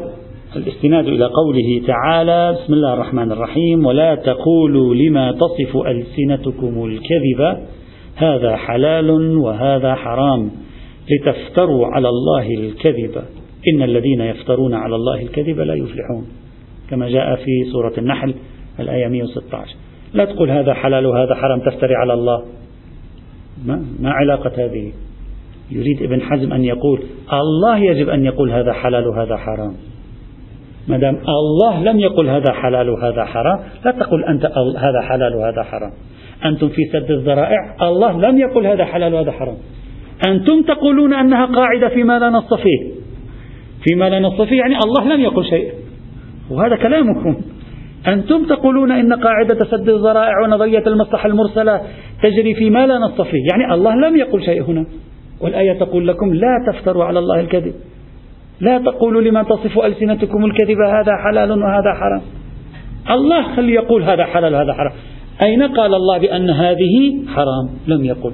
الاستناد 0.55 1.07
إلى 1.07 1.25
قوله 1.25 1.87
تعالى 1.87 2.57
بسم 2.59 2.73
الله 2.73 2.93
الرحمن 2.93 3.31
الرحيم 3.31 3.85
ولا 3.85 4.15
تقولوا 4.15 4.95
لما 4.95 5.31
تصف 5.31 5.77
ألسنتكم 5.77 6.85
الكذب 6.85 7.57
هذا 8.15 8.55
حلال 8.55 9.37
وهذا 9.37 9.95
حرام 9.95 10.51
لتفتروا 11.11 11.87
على 11.87 12.09
الله 12.09 12.47
الكذب. 12.53 13.21
إن 13.73 13.81
الذين 13.81 14.21
يفترون 14.21 14.73
على 14.73 14.95
الله 14.95 15.21
الكذب 15.21 15.59
لا 15.59 15.73
يفلحون. 15.73 16.27
كما 16.89 17.09
جاء 17.09 17.35
في 17.35 17.71
سورة 17.71 17.93
النحل 17.97 18.33
الآية 18.79 19.07
116 19.07 19.75
لا 20.13 20.25
تقول 20.25 20.51
هذا 20.51 20.73
حلال 20.73 21.05
وهذا 21.05 21.35
حرام 21.35 21.59
تفتري 21.59 21.95
على 21.95 22.13
الله. 22.13 22.43
ما, 23.65 23.85
ما 23.99 24.11
علاقة 24.11 24.65
هذه؟ 24.65 24.91
يريد 25.71 26.03
ابن 26.03 26.21
حزم 26.21 26.53
أن 26.53 26.63
يقول 26.63 27.03
الله 27.33 27.77
يجب 27.77 28.09
أن 28.09 28.25
يقول 28.25 28.51
هذا 28.51 28.73
حلال 28.73 29.07
وهذا 29.07 29.37
حرام. 29.37 29.73
ما 30.87 30.97
دام 30.97 31.17
الله 31.27 31.83
لم 31.83 31.99
يقل 31.99 32.29
هذا 32.29 32.53
حلال 32.53 32.89
وهذا 32.89 33.25
حرام 33.25 33.59
لا 33.85 33.91
تقل 33.91 34.23
أنت 34.23 34.45
هذا 34.77 35.01
حلال 35.01 35.35
وهذا 35.35 35.63
حرام. 35.63 35.91
أنتم 36.45 36.69
في 36.69 36.81
سد 36.93 37.11
الذرائع 37.11 37.75
الله 37.81 38.19
لم 38.29 38.37
يقل 38.37 38.67
هذا 38.67 38.85
حلال 38.85 39.13
وهذا 39.13 39.31
حرام. 39.31 39.57
أنتم 40.27 40.63
تقولون 40.63 41.13
أنها 41.13 41.45
قاعدة 41.45 41.89
فيما 41.89 42.19
لا 42.19 42.29
نص 42.29 42.53
فيه 42.53 42.91
فيما 43.87 44.09
لا 44.09 44.19
نص 44.19 44.41
فيه 44.41 44.57
يعني 44.57 44.77
الله 44.77 45.15
لم 45.15 45.21
يقل 45.21 45.45
شيء 45.45 45.71
وهذا 46.51 46.75
كلامكم. 46.75 47.35
أنتم 48.07 48.45
تقولون 48.45 48.91
إن 48.91 49.13
قاعدة 49.13 49.65
سد 49.65 49.89
الذرائع 49.89 50.33
ونظرية 50.43 50.83
المصلحة 50.87 51.29
المرسلة 51.29 51.81
تجري 52.23 52.53
فيما 52.53 52.87
لا 52.87 52.97
نص 52.97 53.21
فيه 53.21 53.43
يعني 53.51 53.73
الله 53.73 53.95
لم 53.95 54.15
يقل 54.15 54.43
شيء 54.43 54.63
هنا. 54.63 54.85
والآية 55.41 55.73
تقول 55.73 56.07
لكم 56.07 56.33
لا 56.33 56.71
تفتروا 56.71 57.03
على 57.03 57.19
الله 57.19 57.39
الكذب. 57.39 57.73
لا 58.59 58.77
تقولوا 58.77 59.21
لما 59.21 59.43
تصف 59.43 59.79
ألسنتكم 59.79 60.45
الكذب 60.45 60.77
هذا 60.81 61.11
حلال 61.25 61.51
وهذا 61.51 61.93
حرام. 61.93 62.21
الله 63.11 63.55
خلي 63.55 63.73
يقول 63.73 64.03
هذا 64.03 64.25
حلال 64.25 64.53
وهذا 64.53 64.73
حرام. 64.73 64.93
أين 65.43 65.63
قال 65.63 65.95
الله 65.95 66.17
بأن 66.17 66.49
هذه 66.49 67.25
حرام؟ 67.27 67.69
لم 67.87 68.05
يقل. 68.05 68.31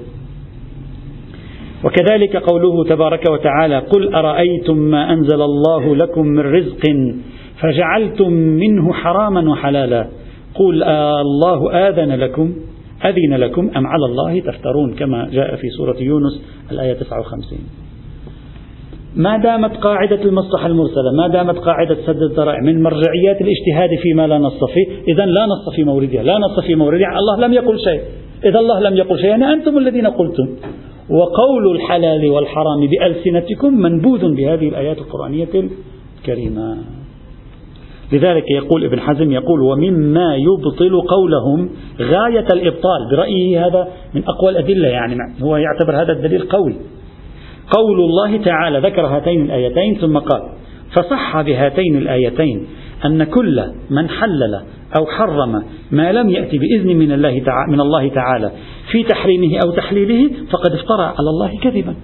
وكذلك 1.84 2.36
قوله 2.36 2.84
تبارك 2.84 3.30
وتعالى 3.30 3.80
قل 3.80 4.16
أرأيتم 4.16 4.78
ما 4.78 5.14
أنزل 5.14 5.42
الله 5.42 5.96
لكم 5.96 6.28
من 6.28 6.40
رزق 6.40 6.82
فجعلتم 7.62 8.32
منه 8.34 8.94
حراما 8.94 9.52
وحلالا. 9.52 10.08
قل 10.56 10.84
آه 10.84 11.22
الله 11.22 11.90
آذن 11.90 12.12
لكم 12.16 12.54
أذن 13.06 13.34
لكم 13.34 13.72
أم 13.78 13.88
على 13.88 14.06
الله 14.06 14.40
تفترون 14.40 14.94
كما 14.94 15.30
جاء 15.32 15.56
في 15.56 15.70
سورة 15.70 15.98
يونس 16.00 16.42
الآية 16.72 16.94
59 16.94 17.60
ما 19.16 19.38
دامت 19.38 19.78
قاعدة 19.78 20.22
المصلحة 20.24 20.68
المرسلة 20.68 21.12
ما 21.18 21.28
دامت 21.28 21.58
قاعدة 21.58 21.98
سد 22.06 22.22
الذرائع 22.22 22.60
من 22.62 22.84
مرجعيات 22.84 23.42
الاجتهاد 23.42 24.00
فيما 24.02 24.28
لا 24.28 24.38
نص 24.38 24.60
فيه 24.74 25.14
إذا 25.14 25.26
لا 25.26 25.46
نص 25.46 25.76
في 25.76 25.84
موردها 25.84 26.24
لا 26.24 26.38
نص 26.38 26.66
في 26.66 26.76
موردها 26.76 27.18
الله 27.20 27.48
لم 27.48 27.54
يقل 27.54 27.80
شيء. 27.80 28.02
إذا 28.46 28.60
الله 28.60 28.80
لم 28.80 28.98
يقل 28.98 29.18
شيء 29.18 29.30
يعني 29.30 29.54
أنتم 29.54 29.78
الذين 29.78 30.08
قلتم. 30.08 30.48
وقول 31.10 31.76
الحلال 31.76 32.30
والحرام 32.30 32.88
بألسنتكم 32.88 33.74
منبوذ 33.74 34.36
بهذه 34.36 34.70
الآيات 34.70 34.98
القرآنية 34.98 35.70
الكريمة. 36.20 36.78
لذلك 38.14 38.44
يقول 38.52 38.84
ابن 38.86 39.00
حزم 39.00 39.32
يقول 39.32 39.62
ومما 39.62 40.36
يبطل 40.36 41.02
قولهم 41.02 41.70
غاية 42.02 42.46
الإبطال. 42.54 43.00
برأيه 43.12 43.68
هذا 43.68 43.88
من 44.14 44.24
أقوى 44.28 44.52
الأدلة 44.52 44.88
يعني 44.88 45.16
هو 45.42 45.58
يعتبر 45.58 46.02
هذا 46.02 46.12
الدليل 46.12 46.42
قوي. 46.42 46.76
قول 47.78 48.00
الله 48.00 48.38
تعالى 48.38 48.80
ذكر 48.80 49.06
هاتين 49.06 49.46
الآيتين 49.46 49.96
ثم 49.96 50.18
قال 50.18 50.42
فصح 50.96 51.42
بهاتين 51.42 51.98
الآيتين 51.98 52.68
أن 53.06 53.24
كل 53.24 53.64
من 53.90 54.10
حلل 54.10 54.62
أو 54.98 55.06
حرم 55.06 55.64
ما 55.92 56.12
لم 56.12 56.30
يأتي 56.30 56.58
بإذن 56.58 56.98
من 56.98 57.12
الله 57.12 57.40
تعالى, 57.40 57.72
من 57.72 57.82
الله 57.82 58.10
تعالى 58.10 58.52
في 58.92 59.04
تحريمه 59.04 59.60
أو 59.66 59.72
تحليله 59.72 60.30
فقد 60.52 60.72
افترى 60.72 61.04
على 61.04 61.30
الله 61.30 61.60
كذبا. 61.64 61.96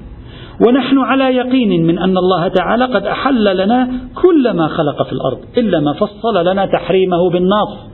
ونحن 0.67 0.97
على 0.97 1.35
يقين 1.35 1.85
من 1.85 1.99
أن 1.99 2.17
الله 2.17 2.47
تعالى 2.47 2.85
قد 2.85 3.05
أحل 3.05 3.57
لنا 3.57 3.89
كل 4.15 4.51
ما 4.51 4.67
خلق 4.67 5.03
في 5.03 5.13
الأرض 5.13 5.39
إلا 5.57 5.79
ما 5.79 5.93
فصل 5.93 6.45
لنا 6.45 6.65
تحريمه 6.65 7.29
بالنص 7.29 7.89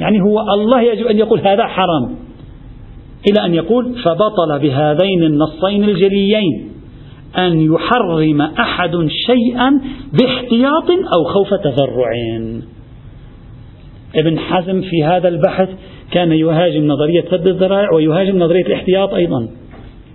يعني 0.00 0.20
هو 0.20 0.40
الله 0.40 0.80
يجب 0.80 1.06
أن 1.06 1.18
يقول 1.18 1.40
هذا 1.40 1.66
حرام 1.66 2.16
إلى 3.30 3.44
أن 3.44 3.54
يقول 3.54 3.94
فبطل 4.04 4.58
بهذين 4.58 5.22
النصين 5.22 5.84
الجليين 5.84 6.72
أن 7.38 7.60
يحرم 7.60 8.40
أحد 8.40 9.08
شيئا 9.26 9.80
باحتياط 10.20 10.90
أو 11.16 11.24
خوف 11.24 11.54
تذرع. 11.54 12.10
ابن 14.16 14.38
حزم 14.38 14.80
في 14.80 15.04
هذا 15.04 15.28
البحث 15.28 15.68
كان 16.10 16.32
يهاجم 16.32 16.86
نظرية 16.86 17.24
سد 17.30 17.46
الذرائع 17.46 17.92
ويهاجم 17.92 18.38
نظرية 18.38 18.66
الاحتياط 18.66 19.14
أيضا. 19.14 19.48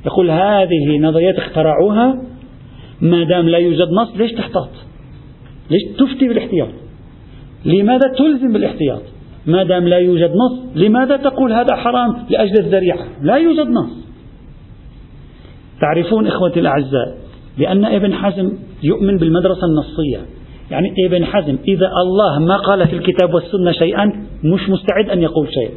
يقول 0.06 0.32
هذه 0.32 1.00
نظريات 1.00 1.36
اخترعوها 1.36 2.22
ما 3.02 3.24
دام 3.24 3.50
لا 3.50 3.58
يوجد 3.58 3.88
نص 3.92 4.18
ليش 4.18 4.32
تحتاط؟ 4.32 4.70
ليش 5.70 5.82
تفتي 6.00 6.28
بالاحتياط؟ 6.28 6.70
لماذا 7.66 8.08
تلزم 8.18 8.54
بالاحتياط؟ 8.54 9.02
ما 9.46 9.64
دام 9.64 9.88
لا 9.88 9.98
يوجد 9.98 10.30
نص 10.30 10.76
لماذا 10.76 11.18
تقول 11.18 11.54
هذا 11.54 11.76
حرام 11.76 12.26
لأجل 12.30 12.60
الذريعة؟ 12.60 13.08
لا 13.22 13.36
يوجد 13.36 13.68
نص. 13.68 14.08
تعرفون 15.82 16.28
إخوتي 16.28 16.60
الأعزاء 16.60 17.18
بأن 17.58 17.86
ابن 17.86 18.14
حزم 18.14 18.52
يؤمن 18.84 19.18
بالمدرسة 19.18 19.62
النصية. 19.66 20.26
يعني 20.72 20.94
ابن 21.06 21.26
حزم 21.26 21.58
إذا 21.68 21.88
الله 21.88 22.40
ما 22.40 22.58
قال 22.58 22.88
في 22.88 22.96
الكتاب 22.96 23.34
والسنة 23.34 23.72
شيئا 23.72 24.06
مش 24.44 24.70
مستعد 24.70 25.10
أن 25.10 25.22
يقول 25.22 25.48
شيء 25.54 25.72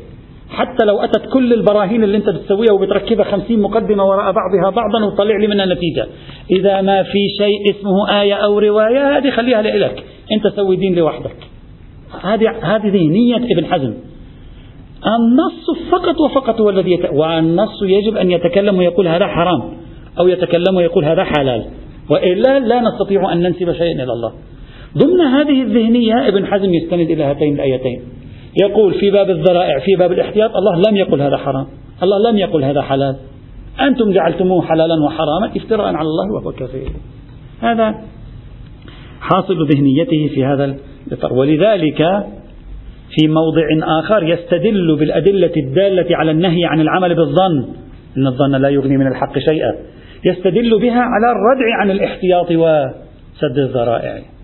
حتى 0.51 0.85
لو 0.85 0.99
أتت 0.99 1.27
كل 1.33 1.53
البراهين 1.53 2.05
اللي 2.05 2.17
أنت 2.17 2.29
بتسويها 2.29 2.73
وبتركبها 2.73 3.25
خمسين 3.25 3.61
مقدمة 3.61 4.05
وراء 4.05 4.33
بعضها 4.33 4.71
بعضا 4.71 5.05
وتطلع 5.07 5.37
لي 5.37 5.47
منها 5.47 5.67
نتيجة. 5.67 6.07
إذا 6.51 6.81
ما 6.81 7.03
في 7.03 7.19
شيء 7.39 7.71
اسمه 7.71 8.21
آية 8.21 8.35
أو 8.35 8.59
رواية 8.59 9.17
هذه 9.17 9.31
خليها 9.31 9.63
لك 9.63 10.05
أنت 10.33 10.55
سوي 10.57 10.77
دين 10.77 10.95
لوحدك. 10.95 11.37
هذه 12.23 12.51
هذه 12.63 13.09
نية 13.09 13.37
ابن 13.37 13.67
حزم. 13.67 13.95
النص 15.07 15.91
فقط 15.91 16.21
وفقط 16.21 16.61
هو 16.61 16.71
الذي 16.71 16.93
يت... 16.93 17.11
والنص 17.13 17.83
يجب 17.83 18.17
أن 18.17 18.31
يتكلم 18.31 18.79
ويقول 18.79 19.09
هذا 19.09 19.27
حرام 19.27 19.63
أو 20.19 20.29
يتكلم 20.29 20.77
ويقول 20.77 21.05
هذا 21.05 21.25
حلال. 21.25 21.65
وإلا 22.11 22.59
لا 22.59 22.81
نستطيع 22.81 23.33
أن 23.33 23.43
ننسب 23.43 23.73
شيئا 23.73 23.93
إلى 23.93 24.13
الله. 24.13 24.33
ضمن 24.99 25.21
هذه 25.21 25.63
الذهنية 25.63 26.29
ابن 26.29 26.47
حزم 26.47 26.75
يستند 26.75 27.11
إلى 27.11 27.25
هاتين 27.25 27.55
الآيتين. 27.55 28.03
يقول 28.57 28.95
في 28.95 29.11
باب 29.11 29.31
الذرائع 29.31 29.79
في 29.79 29.97
باب 29.99 30.12
الاحتياط 30.12 30.51
الله 30.57 30.90
لم 30.90 30.97
يقل 30.97 31.23
هذا 31.23 31.37
حرام 31.37 31.66
الله 32.03 32.31
لم 32.31 32.38
يقل 32.38 32.64
هذا 32.64 32.83
حلال. 32.83 33.16
أنتم 33.81 34.12
جعلتموه 34.12 34.62
حلالا 34.62 34.95
وحراما 35.05 35.57
افتراء 35.57 35.87
على 35.87 36.09
الله 36.09 36.35
وهو 36.35 36.53
كفير 36.53 36.88
هذا 37.61 37.95
حاصل 39.21 39.69
ذهنيته 39.69 40.35
في 40.35 40.45
هذا 40.45 40.77
الإطار. 41.07 41.33
ولذلك 41.33 41.99
في 43.11 43.29
موضع 43.29 43.99
آخر 44.01 44.23
يستدل 44.23 44.97
بالأدلة 44.99 45.53
الدالة 45.57 46.16
على 46.16 46.31
النهي 46.31 46.64
عن 46.64 46.81
العمل 46.81 47.14
بالظن. 47.14 47.69
إن 48.16 48.27
الظن 48.27 48.62
لا 48.62 48.69
يغني 48.69 48.97
من 48.97 49.07
الحق 49.07 49.38
شيئا. 49.38 49.77
يستدل 50.25 50.79
بها 50.81 51.01
على 51.01 51.33
الردع 51.33 51.81
عن 51.81 51.90
الاحتياط 51.90 52.51
وسد 52.51 53.59
الذرائع. 53.59 54.36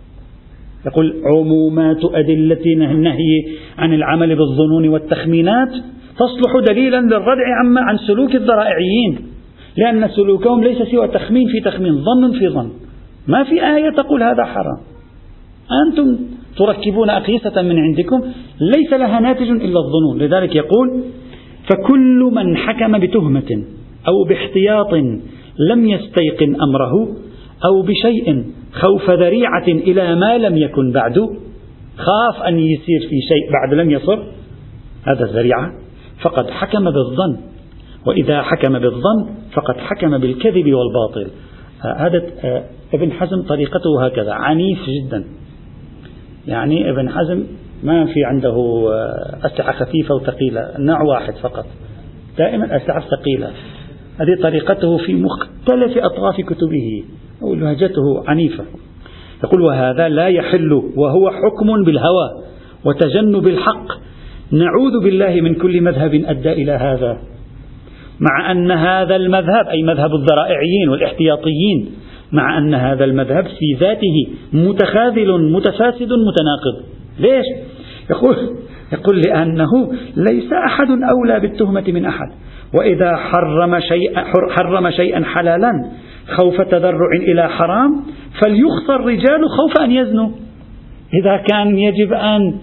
يقول 0.86 1.22
عمومات 1.24 2.04
أدلة 2.04 2.62
النهي 2.66 3.44
عن 3.78 3.94
العمل 3.94 4.36
بالظنون 4.36 4.88
والتخمينات 4.88 5.72
تصلح 6.18 6.64
دليلا 6.66 7.00
للردع 7.00 7.60
عما 7.60 7.80
عن 7.80 7.98
سلوك 7.98 8.34
الذرائعيين 8.34 9.18
لأن 9.76 10.08
سلوكهم 10.08 10.64
ليس 10.64 10.82
سوى 10.82 11.08
تخمين 11.08 11.48
في 11.48 11.60
تخمين 11.70 11.94
ظن 12.04 12.32
في 12.38 12.48
ظن. 12.48 12.70
ما 13.28 13.44
في 13.44 13.76
آية 13.76 13.90
تقول 13.90 14.22
هذا 14.22 14.44
حرام. 14.44 14.80
أنتم 15.86 16.18
تركبون 16.56 17.10
أقيسة 17.10 17.62
من 17.62 17.78
عندكم 17.78 18.20
ليس 18.60 18.92
لها 18.92 19.20
ناتج 19.20 19.50
إلا 19.50 19.78
الظنون. 19.80 20.18
لذلك 20.18 20.56
يقول 20.56 21.02
فكل 21.70 22.30
من 22.34 22.56
حكم 22.56 22.98
بتهمة 22.98 23.64
أو 24.08 24.24
باحتياط 24.28 24.94
لم 25.70 25.88
يستيقن 25.88 26.56
أمره 26.60 26.92
أو 27.64 27.82
بشيء 27.82 28.44
خوف 28.72 29.10
ذريعة 29.10 29.66
إلى 29.68 30.14
ما 30.14 30.38
لم 30.38 30.56
يكن 30.56 30.92
بعد. 30.92 31.18
خاف 31.96 32.42
أن 32.48 32.58
يصير 32.58 33.00
في 33.00 33.20
شيء 33.28 33.52
بعد 33.52 33.74
لم 33.74 33.90
يصر. 33.90 34.18
هذا 35.04 35.24
الذريعة. 35.24 35.72
فقد 36.20 36.50
حكم 36.50 36.84
بالظن. 36.84 37.36
وإذا 38.06 38.42
حكم 38.42 38.78
بالظن 38.78 39.34
فقد 39.52 39.76
حكم 39.76 40.18
بالكذب 40.18 40.74
والباطل. 40.74 41.30
هذا 41.96 42.22
ابن 42.94 43.12
حزم 43.12 43.42
طريقته 43.42 44.04
هكذا. 44.04 44.32
عنيف 44.32 44.78
جدا. 44.88 45.24
يعني 46.46 46.90
ابن 46.90 47.08
حزم 47.08 47.44
ما 47.82 48.06
في 48.06 48.24
عنده 48.24 48.56
أسلحة 49.44 49.72
خفيفة 49.72 50.14
وثقيلة. 50.14 50.68
نوع 50.78 51.02
واحد 51.02 51.34
فقط. 51.34 51.66
دائما 52.38 52.76
أسلحة 52.76 53.00
ثقيلة. 53.00 53.50
هذه 54.20 54.42
طريقته 54.42 54.96
في 54.98 55.14
مختلف 55.14 55.98
أطراف 55.98 56.36
كتبه. 56.40 57.04
ولهجته 57.44 58.24
عنيفة. 58.26 58.64
يقول 59.44 59.60
وهذا 59.60 60.08
لا 60.08 60.26
يحل 60.26 60.72
وهو 60.96 61.30
حكم 61.30 61.84
بالهوى 61.84 62.30
وتجنب 62.84 63.46
الحق. 63.48 63.86
نعوذ 64.52 65.04
بالله 65.04 65.40
من 65.40 65.54
كل 65.54 65.80
مذهب 65.80 66.14
أدى 66.14 66.52
إلى 66.52 66.72
هذا. 66.72 67.18
مع 68.20 68.50
أن 68.50 68.70
هذا 68.70 69.16
المذهب 69.16 69.66
أي 69.70 69.82
مذهب 69.82 70.14
الذرائعيين 70.14 70.88
والاحتياطيين 70.88 71.90
مع 72.32 72.58
أن 72.58 72.74
هذا 72.74 73.04
المذهب 73.04 73.44
في 73.44 73.76
ذاته 73.80 74.26
متخاذل 74.52 75.52
متفاسد 75.52 76.12
متناقض. 76.12 76.84
ليش؟ 77.18 77.44
يقول 78.10 78.36
يقول 78.92 79.20
لأنه 79.20 79.92
ليس 80.16 80.52
أحد 80.66 80.88
أولى 81.10 81.40
بالتهمة 81.40 81.84
من 81.88 82.04
أحد. 82.04 82.28
وإذا 82.74 83.16
حرم 83.16 83.80
شيئا 83.80 84.24
حرم 84.50 84.90
شيئا 84.90 85.24
حلالا 85.24 85.72
خوف 86.26 86.60
تذرع 86.60 87.10
إلى 87.28 87.48
حرام 87.48 88.02
فليخصى 88.40 88.92
الرجال 88.94 89.48
خوف 89.48 89.80
أن 89.84 89.90
يزنوا. 89.90 90.30
إذا 91.22 91.36
كان 91.36 91.78
يجب 91.78 92.12
أن 92.12 92.54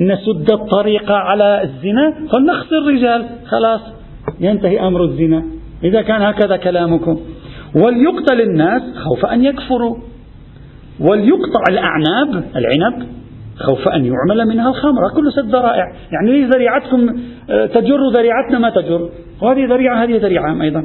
نسد 0.00 0.50
الطريق 0.50 1.12
على 1.12 1.62
الزنا 1.62 2.14
فلنخصي 2.32 2.78
الرجال. 2.78 3.26
خلاص 3.46 3.80
ينتهي 4.40 4.80
أمر 4.80 5.04
الزنا. 5.04 5.44
إذا 5.84 6.02
كان 6.02 6.22
هكذا 6.22 6.56
كلامكم. 6.56 7.20
وليقتل 7.76 8.40
الناس 8.40 8.82
خوف 8.94 9.26
أن 9.26 9.44
يكفروا. 9.44 9.96
وليقطع 11.00 11.62
الأعناب 11.70 12.44
العنب 12.56 13.08
خوف 13.56 13.88
أن 13.88 14.04
يعمل 14.04 14.48
منها 14.48 14.68
الخمر. 14.68 15.00
كل 15.16 15.32
سد 15.32 15.48
ذرائع 15.54 15.92
يعني 16.12 16.44
ذريعتكم 16.44 17.08
آه، 17.50 17.66
تجر 17.66 17.98
ذريعتنا 18.14 18.58
ما 18.58 18.70
تجر. 18.70 19.08
وهذه 19.42 19.66
ذريعة 19.66 20.04
هذه 20.04 20.16
ذريعة 20.16 20.62
أيضا. 20.62 20.84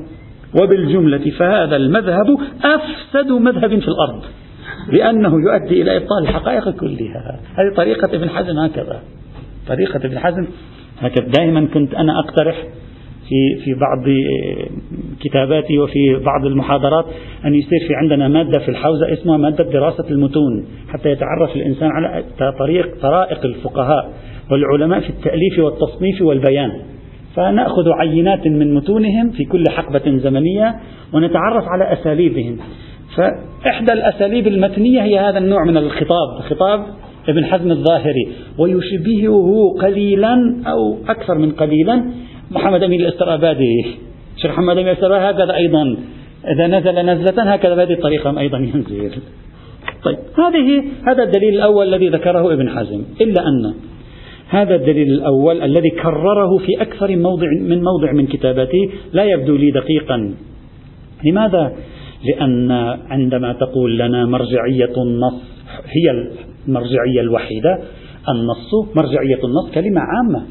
وبالجملة 0.62 1.32
فهذا 1.40 1.76
المذهب 1.76 2.38
أفسد 2.64 3.32
مذهب 3.32 3.80
في 3.80 3.88
الأرض 3.88 4.24
لأنه 4.92 5.34
يؤدي 5.42 5.82
إلى 5.82 5.98
إبطال 5.98 6.24
الحقائق 6.24 6.70
كلها. 6.70 7.40
هذه 7.56 7.76
طريقة 7.76 8.16
ابن 8.16 8.30
حزم 8.30 8.60
هكذا. 8.60 9.00
طريقة 9.68 10.06
ابن 10.06 10.20
حزم 10.20 10.48
هكذا. 11.00 11.28
دائما 11.28 11.68
كنت 11.74 11.94
أنا 11.94 12.20
أقترح 12.20 12.64
في 13.30 13.64
في 13.64 13.74
بعض 13.74 14.04
كتاباتي 15.22 15.80
وفي 15.80 16.16
بعض 16.16 16.46
المحاضرات 16.46 17.06
أن 17.46 17.56
يصير 17.56 17.80
في 17.88 17.96
عندنا 17.96 18.28
مادة 18.28 18.60
في 18.60 18.70
الحوزة 18.70 19.14
اسمها 19.14 19.38
مادة 19.38 19.64
دراسة 19.64 20.06
المتون 20.10 20.66
حتى 20.90 21.10
يتعرف 21.10 21.56
الإنسان 21.56 21.90
على 21.90 22.24
طريق 22.60 23.02
طرائق 23.02 23.46
الفقهاء 23.46 24.14
والعلماء 24.52 25.00
في 25.00 25.10
التأليف 25.10 25.60
والتصنيف 25.60 26.22
والبيان. 26.22 26.72
فنأخذ 27.36 27.90
عينات 27.90 28.48
من 28.48 28.74
متونهم 28.74 29.30
في 29.30 29.46
كل 29.46 29.64
حقبة 29.70 30.18
زمنية 30.18 30.76
ونتعرف 31.14 31.64
على 31.68 31.94
أساليبهم. 31.94 32.58
فإحدى 33.16 33.94
الأساليب 33.94 34.48
المتنية 34.48 35.02
هي 35.02 35.20
هذا 35.20 35.38
النوع 35.38 35.64
من 35.64 35.78
الخطاب 35.78 36.40
خطاب 36.50 36.86
ابن 37.30 37.46
حزم 37.46 37.72
الظاهري 37.72 38.28
ويشبهه 38.58 39.76
قليلا 39.82 40.64
أو 40.68 40.98
أكثر 41.08 41.38
من 41.38 41.52
قليلا 41.52 42.12
محمد 42.52 42.84
أمين 42.84 43.02
الاسترابادي 43.02 43.86
شيخ 44.42 44.52
محمد 44.52 44.72
أمين 44.72 44.88
الاسترابادي 44.88 45.38
هكذا 45.38 45.56
أيضا. 45.56 45.98
إذا 46.56 46.68
نزل 46.68 47.06
نزلة 47.06 47.54
هكذا 47.54 47.76
بهذه 47.76 47.94
الطريقة 47.94 48.40
أيضا 48.40 48.58
ينزل. 48.58 49.22
طيب 50.04 50.18
هذه 50.38 50.84
هذا 51.08 51.24
الدليل 51.24 51.54
الأول 51.54 51.88
الذي 51.88 52.10
ذكره 52.10 52.54
ابن 52.54 52.70
حزم. 52.70 53.04
إلا 53.22 53.42
أن 53.42 53.74
هذا 54.50 54.76
الدليل 54.76 55.08
الأول 55.08 55.62
الذي 55.62 55.90
كرره 55.90 56.58
في 56.58 56.82
أكثر 56.82 57.16
موضع 57.18 57.48
من 57.62 57.84
موضع 57.84 58.12
من 58.12 58.28
كتاباته 58.28 58.90
لا 59.14 59.24
يبدو 59.24 59.56
لي 59.56 59.72
دقيقا. 59.72 60.34
لماذا؟ 61.26 61.74
لأن 62.26 62.72
عندما 63.10 63.54
تقول 63.54 63.98
لنا 63.98 64.26
مرجعية 64.26 64.94
النص 64.98 65.42
هي 65.86 66.12
المرجعية 66.68 67.22
الوحيدة 67.22 67.80
النص 68.30 68.96
مرجعية 68.96 69.40
النص 69.44 69.72
كلمة 69.74 70.02
عامة. 70.02 70.46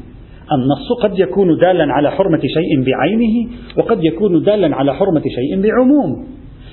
النص 0.51 1.01
قد 1.03 1.19
يكون 1.19 1.57
دالا 1.57 1.93
على 1.93 2.11
حرمة 2.11 2.39
شيء 2.39 2.83
بعينه 2.83 3.49
وقد 3.77 4.03
يكون 4.03 4.41
دالا 4.41 4.75
على 4.75 4.93
حرمة 4.93 5.21
شيء 5.21 5.61
بعموم. 5.61 6.27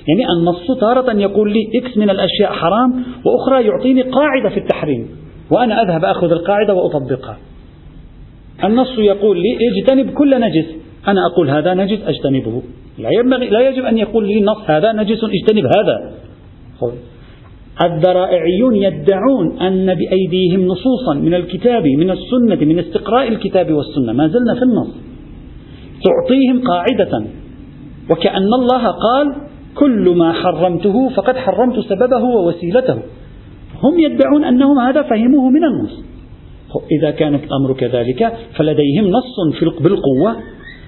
يعني 0.07 0.31
النص 0.39 0.79
تارة 0.79 1.19
يقول 1.19 1.53
لي 1.53 1.69
إكس 1.75 1.97
من 1.97 2.09
الأشياء 2.09 2.51
حرام 2.51 3.03
وأخرى 3.25 3.65
يعطيني 3.65 4.01
قاعدة 4.01 4.49
في 4.49 4.57
التحريم. 4.57 5.07
وأنا 5.51 5.81
أذهب 5.81 6.05
أخذ 6.05 6.31
القاعدة 6.31 6.73
وأطبقها. 6.73 7.37
النص 8.63 8.99
يقول 8.99 9.37
لي 9.37 9.57
اجتنب 9.67 10.09
كل 10.13 10.41
نجس. 10.41 10.65
أنا 11.07 11.25
أقول 11.25 11.49
هذا 11.49 11.73
نجس 11.73 11.99
أجتنبه. 12.05 12.61
لا, 12.97 13.09
ينبغي 13.19 13.49
لا 13.49 13.69
يجب 13.69 13.85
أن 13.85 13.97
يقول 13.97 14.27
لي 14.27 14.41
نص 14.41 14.57
هذا 14.65 14.91
نجس 14.91 15.19
اجتنب 15.23 15.65
هذا. 15.65 16.11
الذرائعيون 17.83 18.75
يدعون 18.75 19.59
أن 19.61 19.85
بأيديهم 19.85 20.67
نصوصا 20.67 21.13
من 21.13 21.33
الكتاب 21.33 21.83
من 21.87 22.11
السنة 22.11 22.65
من 22.65 22.79
استقراء 22.79 23.27
الكتاب 23.27 23.71
والسنة. 23.71 24.13
ما 24.13 24.27
زلنا 24.27 24.53
في 24.55 24.61
النص. 24.61 24.95
تعطيهم 26.03 26.61
قاعدة. 26.67 27.25
وكأن 28.09 28.53
الله 28.53 28.87
قال 28.87 29.35
كل 29.75 30.09
ما 30.09 30.33
حرمته 30.33 31.09
فقد 31.09 31.37
حرمت 31.37 31.79
سببه 31.79 32.23
ووسيلته. 32.23 32.97
هم 33.83 33.99
يدعون 33.99 34.43
أنهم 34.43 34.79
هذا 34.79 35.01
فهموه 35.01 35.49
من 35.49 35.63
النص. 35.63 36.03
إذا 36.91 37.11
كان 37.11 37.35
الأمر 37.35 37.73
كذلك 37.73 38.33
فلديهم 38.55 39.05
نص 39.07 39.35
بالقوة 39.81 40.35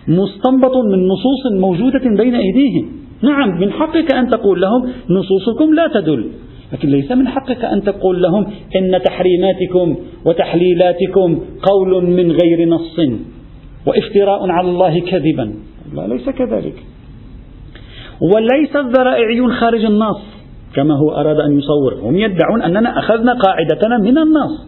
مستنبط 0.08 0.76
من 0.78 1.08
نصوص 1.08 1.44
موجودة 1.60 2.24
بين 2.24 2.36
أيديهم. 2.36 2.86
نعم 3.24 3.60
من 3.60 3.72
حقك 3.72 4.14
أن 4.14 4.30
تقول 4.30 4.62
لهم 4.62 4.90
نصوصكم 5.10 5.74
لا 5.74 5.88
تدل 5.94 6.32
لكن 6.74 6.90
ليس 6.90 7.12
من 7.12 7.28
حقك 7.28 7.66
أن 7.66 7.84
تقول 7.84 8.22
لهم 8.22 8.46
إن 8.76 9.02
تحريماتكم 9.06 9.96
وتحليلاتكم 10.26 11.40
قول 11.62 12.06
من 12.06 12.32
غير 12.32 12.70
نص 12.70 13.00
وافتراء 13.88 14.50
على 14.52 14.70
الله 14.70 15.00
كذبا. 15.00 15.54
لا 15.94 16.08
ليس 16.08 16.30
كذلك. 16.30 16.76
وليس 18.22 18.76
الذرائعيون 18.76 19.52
خارج 19.54 19.86
النص. 19.86 20.39
كما 20.76 20.98
هو 20.98 21.12
أراد 21.12 21.40
أن 21.40 21.60
يصور 21.60 21.94
هم 21.94 22.16
يدعون 22.16 22.62
أننا 22.62 23.00
أخذنا 23.00 23.34
قاعدتنا 23.34 23.98
من 23.98 24.18
النص. 24.18 24.68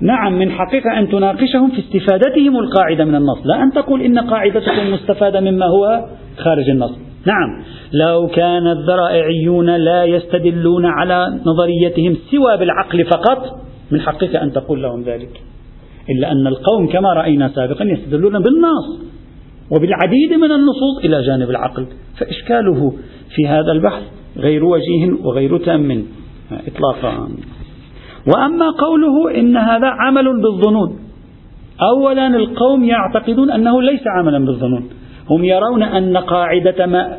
نعم 0.00 0.38
من 0.38 0.50
حقك 0.50 0.86
أن 0.98 1.08
تناقشهم 1.08 1.70
في 1.70 1.78
استفادتهم 1.78 2.58
القاعدة 2.58 3.04
من 3.04 3.14
النص. 3.14 3.46
لا 3.46 3.62
أن 3.62 3.72
تقول 3.72 4.02
إن 4.02 4.18
قاعدتكم 4.18 4.92
مستفادة 4.92 5.40
مما 5.40 5.66
هو 5.66 6.04
خارج 6.38 6.70
النص. 6.70 6.98
نعم 7.26 7.62
لو 7.92 8.26
كان 8.26 8.66
الذرائعيون 8.66 9.76
لا 9.76 10.04
يستدلون 10.04 10.86
على 10.86 11.38
نظريتهم 11.46 12.16
سوى 12.30 12.56
بالعقل 12.56 13.04
فقط 13.04 13.60
من 13.90 14.00
حقك 14.00 14.36
أن 14.36 14.52
تقول 14.52 14.82
لهم 14.82 15.02
ذلك. 15.02 15.40
إلا 16.10 16.32
أن 16.32 16.46
القوم 16.46 16.88
كما 16.88 17.12
رأينا 17.12 17.48
سابقا 17.48 17.84
يستدلون 17.84 18.32
بالنص 18.32 19.00
وبالعديد 19.70 20.32
من 20.32 20.52
النصوص 20.52 21.04
إلى 21.04 21.22
جانب 21.22 21.50
العقل. 21.50 21.86
فإشكاله 22.18 22.92
في 23.36 23.48
هذا 23.48 23.72
البحث 23.72 24.02
غير 24.36 24.64
وجيه 24.64 25.12
وغير 25.24 25.58
تام. 25.58 26.04
إطلاقا. 26.52 27.28
وأما 28.34 28.70
قوله 28.70 29.38
إن 29.38 29.56
هذا 29.56 29.86
عمل 29.86 30.24
بالظنون 30.42 30.98
أولا 31.82 32.26
القوم 32.26 32.84
يعتقدون 32.84 33.50
أنه 33.50 33.82
ليس 33.82 34.02
عملا 34.18 34.38
بالظنون. 34.38 34.84
هم 35.30 35.44
يرون 35.44 35.82
أن 35.82 36.16
قاعدة 36.16 36.86
ما 36.86 37.18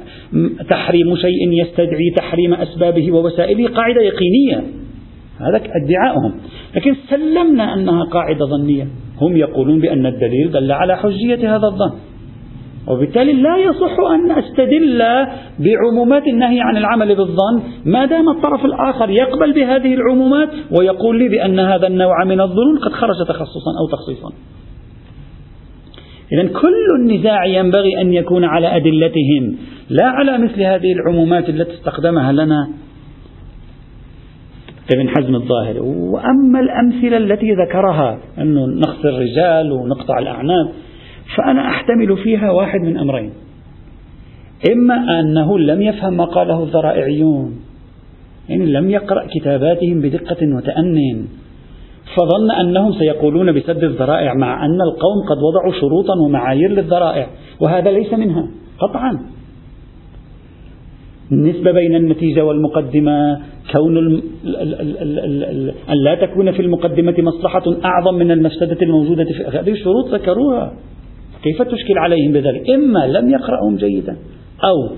تحريم 0.69 1.15
شيء 1.15 1.62
يستدعي 1.62 2.13
تحريم 2.15 2.54
أسبابه 2.54 3.12
ووسائله 3.12 3.67
قاعدة 3.69 4.01
يقينية. 4.01 4.63
هذا 5.39 5.62
ادعاؤهم. 5.84 6.34
لكن 6.75 6.95
سلمنا 7.10 7.73
أنها 7.73 8.04
قاعدة 8.04 8.45
ظنية. 8.45 8.88
هم 9.21 9.38
يقولون 9.38 9.80
بأن 9.80 10.06
الدليل 10.06 10.51
دل 10.51 10.71
على 10.71 10.97
حجية 10.97 11.56
هذا 11.56 11.67
الظن. 11.67 11.91
وبالتالي 12.88 13.34
لا 13.34 13.58
يصح 13.58 14.00
أن 14.13 14.32
أستدل 14.32 15.04
بعمومات 15.60 16.28
النهي 16.28 16.62
عن 16.62 16.78
العمل 16.78 17.15
بالظن 17.15 17.63
ما 17.86 18.06
دام 18.06 18.30
الطرف 18.30 18.65
الآخر 18.65 19.10
يقبل 19.10 19.54
بهذه 19.54 19.93
العمومات 19.93 20.50
ويقول 20.80 21.19
لي 21.19 21.30
بأن 21.30 21.60
هذا 21.60 21.88
النوع 21.88 22.24
من 22.24 22.41
الظنون 22.41 22.78
قد 22.78 22.91
خرج 22.91 23.15
تخصصا 23.28 23.71
أو 23.82 23.88
تخصيصا. 23.91 24.32
إذا 26.34 26.48
كل 26.48 26.86
النزاع 27.00 27.45
ينبغي 27.45 28.02
أن 28.02 28.13
يكون 28.13 28.43
على 28.43 28.76
أدلتهم 28.76 29.58
لا 29.89 30.06
على 30.06 30.38
مثل 30.38 30.62
هذه 30.62 30.93
العمومات 30.93 31.50
التي 31.50 31.74
استخدمها 31.74 32.32
لنا. 32.32 32.69
ابن 34.93 35.10
حزم 35.10 35.36
الظاهري 35.36 35.80
وأما 35.80 36.60
الأمثلة 36.60 37.17
التي 37.17 37.54
ذكرها 37.54 38.19
أنه 38.38 38.65
نقص 38.65 39.06
الرجال 39.06 39.71
ونقطع 39.71 40.19
الأعناب 40.19 40.71
فأنا 41.38 41.70
أحتمل 41.70 42.18
فيها 42.18 42.52
واحد 42.52 42.80
من 42.80 42.98
أمرين. 42.98 43.32
إما 44.72 45.20
أنه 45.20 45.60
لم 45.60 45.82
يفهم 45.82 46.18
ما 46.18 46.26
قاله 46.26 46.64
الذرائعيون 46.64 47.60
يعني 48.50 48.66
لم 48.66 48.90
يقرأ 48.90 49.28
كتاباتهم 49.36 50.02
بدقة 50.02 50.56
وتأن 50.56 51.26
فظن 52.16 52.52
أنهم 52.52 52.92
سيقولون 52.94 53.52
بسد 53.52 53.84
الذرائع 53.84 54.34
مع 54.34 54.66
أن 54.66 54.82
القوم 54.82 55.18
قد 55.30 55.38
وضعوا 55.38 55.82
شروطا 55.82 56.14
ومعايير 56.26 56.72
للذرائع 56.72 57.28
وهذا 57.60 57.92
ليس 57.92 58.14
منها 58.14 58.48
قطعا. 58.80 59.20
النسبة 61.32 61.72
بين 61.72 61.96
النتيجة 61.96 62.46
والمقدمة 62.46 63.40
كون 63.72 63.98
أن 65.90 65.98
لا 66.04 66.16
تكون 66.26 66.52
في 66.52 66.62
المقدمة 66.62 67.16
مصلحة 67.20 67.64
أعظم 67.86 68.16
من 68.16 68.32
المفسدة 68.32 68.78
الموجودة 68.82 69.24
في 69.24 69.58
هذه 69.58 69.72
الشروط 69.72 70.14
ذكروها. 70.14 70.74
كيف 71.46 71.62
تشكل 71.62 71.98
عليهم 71.98 72.32
بذلك؟ 72.32 72.70
إما 72.70 73.08
لم 73.08 73.30
يقرأهم 73.30 73.76
جيدا 73.76 74.18
أو 74.64 74.96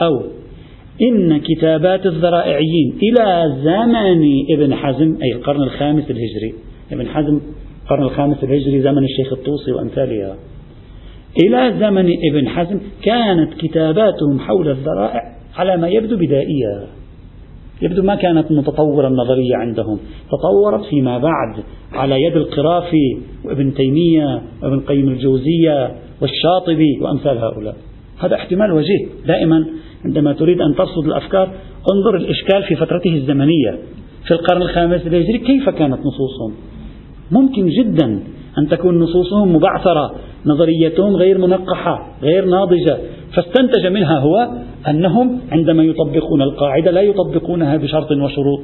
أو 0.00 0.22
إن 1.02 1.40
كتابات 1.40 2.06
الذرائعيين 2.06 2.98
إلى 3.02 3.44
زمن 3.62 4.22
ابن 4.50 4.74
حزم 4.74 5.16
أي 5.22 5.32
القرن 5.32 5.62
الخامس 5.62 6.04
الهجري 6.10 6.54
ابن 6.92 7.06
حزم 7.06 7.40
القرن 7.82 8.02
الخامس 8.02 8.44
الهجري 8.44 8.82
زمن 8.82 9.04
الشيخ 9.04 9.32
الطوسي 9.32 9.72
وأمثالها. 9.72 10.36
إلى 11.44 11.74
زمن 11.80 12.06
ابن 12.30 12.48
حزم 12.48 12.80
كانت 13.02 13.54
كتاباتهم 13.54 14.38
حول 14.38 14.68
الذرائع 14.68 15.22
على 15.56 15.76
ما 15.76 15.88
يبدو 15.88 16.16
بدائية. 16.16 16.86
يبدو 17.82 18.02
ما 18.02 18.14
كانت 18.14 18.52
متطورة 18.52 19.08
النظرية 19.08 19.56
عندهم 19.56 19.98
تطورت 20.32 20.84
فيما 20.84 21.18
بعد 21.18 21.64
على 21.92 22.22
يد 22.22 22.36
القرافي 22.36 23.18
وابن 23.44 23.74
تيمية 23.74 24.42
وابن 24.62 24.80
قيم 24.80 25.08
الجوزية 25.08 25.94
والشاطبي 26.22 26.98
وأمثال 27.00 27.38
هؤلاء. 27.38 27.76
هذا 28.18 28.34
احتمال 28.34 28.72
وجيه. 28.72 29.06
دائما 29.26 29.66
عندما 30.04 30.32
تريد 30.32 30.60
أن 30.60 30.74
ترصد 30.74 31.04
الأفكار 31.06 31.50
انظر 31.92 32.16
الإشكال 32.16 32.62
في 32.62 32.74
فترته 32.74 33.14
الزمنية. 33.14 33.78
في 34.24 34.30
القرن 34.30 34.62
الخامس 34.62 35.06
الهجري 35.06 35.38
كيف 35.38 35.68
كانت 35.68 35.98
نصوصهم؟ 35.98 36.54
ممكن 37.30 37.68
جدا 37.68 38.20
أن 38.58 38.68
تكون 38.68 38.98
نصوصهم 38.98 39.56
مبعثرة 39.56 40.14
نظريتهم 40.46 41.16
غير 41.16 41.38
منقحة 41.38 42.08
غير 42.22 42.44
ناضجة. 42.44 42.98
فاستنتج 43.34 43.86
منها 43.86 44.18
هو 44.18 44.48
أنهم 44.88 45.40
عندما 45.52 45.82
يطبقون 45.82 46.42
القاعدة 46.42 46.90
لا 46.90 47.00
يطبقونها 47.00 47.76
بشرط 47.76 48.10
وشروط. 48.10 48.60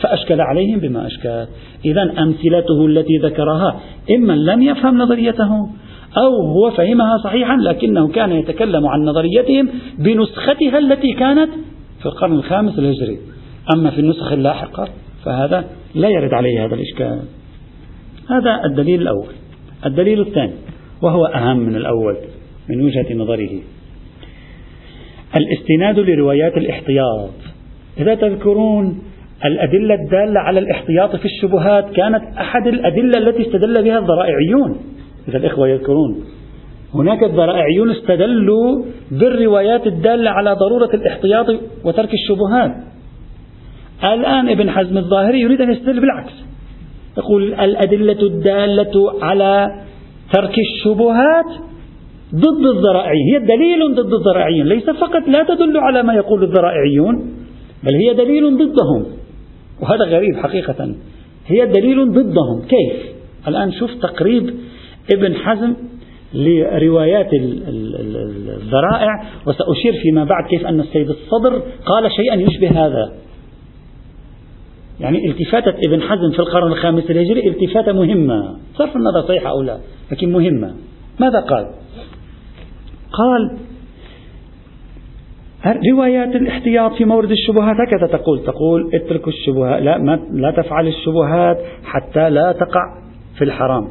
فأشكل 0.00 0.40
عليهم 0.40 0.78
بما 0.78 1.06
أشكل. 1.06 1.46
إذا 1.84 2.02
أمثلته 2.02 2.86
التي 2.86 3.16
ذكرها 3.22 3.80
إما 4.10 4.32
لم 4.32 4.62
يفهم 4.62 4.98
نظريته 4.98 5.68
أو 6.16 6.46
هو 6.46 6.70
فهمها 6.70 7.18
صحيحا 7.24 7.56
لكنه 7.56 8.08
كان 8.08 8.32
يتكلم 8.32 8.86
عن 8.86 9.04
نظريتهم 9.04 9.68
بنسختها 9.98 10.78
التي 10.78 11.12
كانت 11.12 11.50
في 12.00 12.06
القرن 12.06 12.32
الخامس 12.32 12.78
الهجري 12.78 13.18
أما 13.74 13.90
في 13.90 14.00
النسخ 14.00 14.32
اللاحقة 14.32 14.88
فهذا 15.24 15.64
لا 15.94 16.08
يرد 16.08 16.34
عليه 16.34 16.66
هذا 16.66 16.74
الإشكال. 16.74 17.20
هذا 18.30 18.60
الدليل 18.64 19.02
الأول. 19.02 19.34
الدليل 19.86 20.20
الثاني 20.20 20.52
وهو 21.02 21.26
أهم 21.26 21.58
من 21.58 21.76
الأول 21.76 22.16
من 22.68 22.82
وجهة 22.84 23.14
نظره. 23.14 23.60
الاستناد 25.36 25.98
لروايات 25.98 26.56
الاحتياط. 26.56 27.30
إذا 27.98 28.14
تذكرون 28.14 29.02
الأدلة 29.44 29.94
الدالة 29.94 30.40
على 30.40 30.60
الاحتياط 30.60 31.16
في 31.16 31.24
الشبهات 31.24 31.90
كانت 31.90 32.36
أحد 32.38 32.66
الأدلة 32.66 33.18
التي 33.18 33.42
استدل 33.42 33.84
بها 33.84 33.98
الذرائعيون. 33.98 34.76
إذا 35.28 35.36
الإخوة 35.36 35.68
يذكرون 35.68 36.24
هناك 36.94 37.22
الذرائعيون 37.22 37.90
استدلوا 37.90 38.84
بالروايات 39.10 39.86
الدالة 39.86 40.30
على 40.30 40.52
ضرورة 40.52 40.90
الاحتياط 40.94 41.46
وترك 41.84 42.10
الشبهات. 42.14 42.76
الآن 44.04 44.48
ابن 44.48 44.70
حزم 44.70 44.98
الظاهري 44.98 45.40
يريد 45.40 45.60
أن 45.60 45.72
يستدل 45.72 46.00
بالعكس. 46.00 46.32
يقول 47.18 47.54
الأدلة 47.54 48.22
الدالة 48.22 49.22
على 49.22 49.66
ترك 50.32 50.54
الشبهات 50.58 51.46
ضد 52.34 52.66
الذرائعيين. 52.76 53.26
هي 53.32 53.38
دليل 53.38 53.94
ضد 53.94 54.12
الذرائعيين 54.12 54.66
ليس 54.66 54.90
فقط 54.90 55.28
لا 55.28 55.42
تدل 55.42 55.78
على 55.78 56.02
ما 56.02 56.14
يقول 56.14 56.42
الذرائعيون 56.42 57.16
بل 57.82 57.94
هي 57.94 58.14
دليل 58.14 58.56
ضدهم. 58.56 59.06
وهذا 59.82 60.04
غريب 60.04 60.36
حقيقة. 60.36 60.94
هي 61.46 61.66
دليل 61.66 62.12
ضدهم. 62.12 62.62
كيف؟ 62.68 63.12
الآن 63.48 63.72
شوف 63.72 63.90
تقريب 63.94 64.54
ابن 65.12 65.34
حزم 65.34 65.74
لروايات 66.34 67.28
الذرائع 68.58 69.24
وسأشير 69.46 69.92
فيما 70.02 70.24
بعد 70.24 70.44
كيف 70.50 70.66
أن 70.66 70.80
السيد 70.80 71.08
الصدر 71.08 71.62
قال 71.86 72.12
شيئا 72.16 72.34
يشبه 72.34 72.86
هذا. 72.86 73.12
يعني 75.00 75.30
التفاتة 75.30 75.74
ابن 75.86 76.02
حزم 76.02 76.30
في 76.32 76.38
القرن 76.38 76.72
الخامس 76.72 77.10
الهجري 77.10 77.48
التفاتة 77.48 77.92
مهمة. 77.92 78.56
صرف 78.74 78.96
النظر 78.96 79.28
صحيحة 79.28 79.50
أو 79.50 79.62
لا 79.62 79.78
لكن 80.12 80.32
مهمة. 80.32 80.74
ماذا 81.20 81.40
قال؟ 81.40 81.66
قال 83.12 83.58
روايات 85.92 86.36
الاحتياط 86.36 86.92
في 86.92 87.04
مورد 87.04 87.30
الشبهات 87.30 87.76
هكذا 87.76 88.18
تقول؟ 88.18 88.44
تقول 88.44 88.90
اتركوا 88.94 89.32
الشبهات 89.32 89.82
لا, 89.82 89.98
ما 89.98 90.20
لا 90.32 90.50
تفعل 90.50 90.88
الشبهات 90.88 91.58
حتى 91.84 92.30
لا 92.30 92.52
تقع 92.52 93.02
في 93.38 93.44
الحرام. 93.44 93.88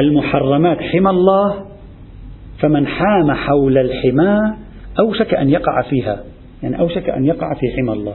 المحرمات 0.00 0.78
حمى 0.82 1.10
الله 1.10 1.66
فمن 2.58 2.86
حام 2.86 3.32
حول 3.32 3.78
الحمى 3.78 4.56
أوشك 4.98 5.34
أن 5.34 5.50
يقع 5.50 5.82
فيها. 5.82 6.24
يعني 6.62 6.80
أوشك 6.80 7.08
أن 7.08 7.24
يقع 7.24 7.54
في 7.54 7.66
حمى 7.76 7.92
الله. 7.92 8.14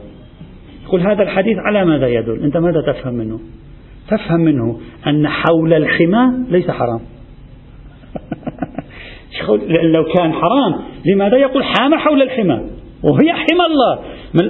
يقول 0.92 1.06
هذا 1.06 1.22
الحديث 1.22 1.58
على 1.58 1.84
ماذا 1.84 2.06
يدل؟ 2.06 2.42
أنت 2.44 2.56
ماذا 2.56 2.80
تفهم 2.92 3.14
منه؟ 3.14 3.40
تفهم 4.08 4.40
منه 4.40 4.80
أن 5.06 5.28
حول 5.28 5.72
الحمى 5.72 6.32
ليس 6.48 6.70
حرام. 6.70 7.00
لو 9.94 10.04
كان 10.04 10.32
حرام 10.32 10.80
لماذا 11.06 11.36
يقول 11.36 11.64
حام 11.64 11.94
حول 11.94 12.22
الحمى؟ 12.22 12.60
وهي 13.02 13.32
حمى 13.32 13.66
الله. 13.70 13.98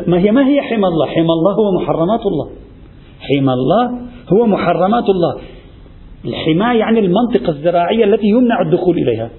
ما 0.07 0.19
هي 0.19 0.31
ما 0.31 0.49
هي 0.49 0.63
حمى 0.63 0.87
الله؟ 0.87 1.07
حمى 1.07 1.33
الله 1.33 1.53
هو 1.53 1.83
محرمات 1.83 2.21
الله. 2.27 2.51
حمى 3.21 3.53
الله 3.53 3.99
هو 4.33 4.47
محرمات 4.47 5.05
الله. 5.09 5.41
الحماية 6.25 6.79
يعني 6.79 7.01
المنطقة 7.01 7.51
الزراعية 7.51 8.05
التي 8.05 8.27
يمنع 8.27 8.61
الدخول 8.61 8.99
إليها. 8.99 9.31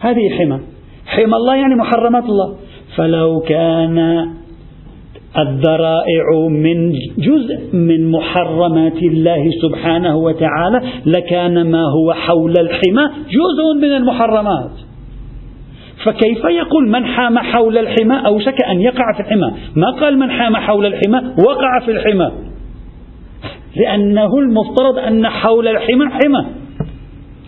هذه 0.00 0.30
حمى. 0.38 0.60
حمى 1.06 1.36
الله 1.36 1.56
يعني 1.56 1.74
محرمات 1.74 2.24
الله. 2.24 2.56
فلو 2.96 3.40
كان 3.40 4.26
الذرائع 5.38 6.48
من 6.48 6.92
جزء 7.18 7.76
من 7.76 8.10
محرمات 8.10 9.02
الله 9.02 9.50
سبحانه 9.62 10.16
وتعالى 10.16 10.80
لكان 11.06 11.70
ما 11.70 11.82
هو 11.82 12.12
حول 12.12 12.58
الحمى 12.58 13.04
جزء 13.28 13.80
من 13.82 13.96
المحرمات. 13.96 14.70
فكيف 16.04 16.44
يقول 16.44 16.88
من 16.88 17.04
حام 17.04 17.38
حول 17.38 17.78
الحمى؟ 17.78 18.26
أوشك 18.26 18.62
أن 18.70 18.80
يقع 18.80 19.12
في 19.16 19.20
الحمى. 19.20 19.52
ما 19.76 19.90
قال 19.90 20.18
من 20.18 20.30
حام 20.30 20.56
حول 20.56 20.86
الحمى؟ 20.86 21.22
وقع 21.46 21.80
في 21.84 21.90
الحمى. 21.90 22.32
لأنه 23.76 24.38
المفترض 24.38 24.98
أن 24.98 25.28
حول 25.28 25.68
الحمى 25.68 26.06
حمى. 26.06 26.46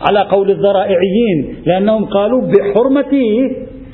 على 0.08 0.20
قول 0.20 0.50
الذرائعيين 0.50 1.56
لأنهم 1.66 2.04
قالوا 2.04 2.42
بحرمة 2.42 3.20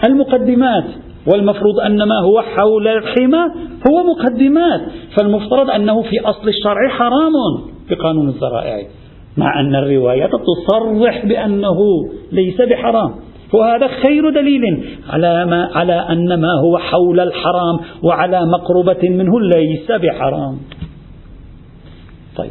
المقدمات. 0.05 0.85
والمفروض 1.27 1.81
أن 1.81 1.99
ما 1.99 2.21
هو 2.25 2.43
حول 2.43 2.89
الحمى 2.89 3.45
هو 3.91 4.03
مقدمات 4.03 4.81
فالمفترض 5.17 5.71
أنه 5.71 6.03
في 6.03 6.21
أصل 6.21 6.49
الشرع 6.49 6.89
حرام 6.89 7.33
في 7.89 7.95
قانون 7.95 8.29
الذرائع 8.29 8.87
مع 9.37 9.61
أن 9.61 9.75
الروايات 9.75 10.31
تصرح 10.31 11.27
بأنه 11.27 11.79
ليس 12.33 12.61
بحرام 12.61 13.15
وهذا 13.55 13.89
خير 13.89 14.31
دليل 14.31 14.63
على 15.11 15.47
ما 15.47 15.71
على 15.75 15.93
أن 15.93 16.41
ما 16.41 16.53
هو 16.65 16.79
حول 16.79 17.21
الحرام 17.21 17.79
وعلى 18.03 18.47
مقربة 18.47 19.09
منه 19.09 19.41
ليس 19.41 19.93
بحرام. 19.93 20.59
طيب 22.37 22.51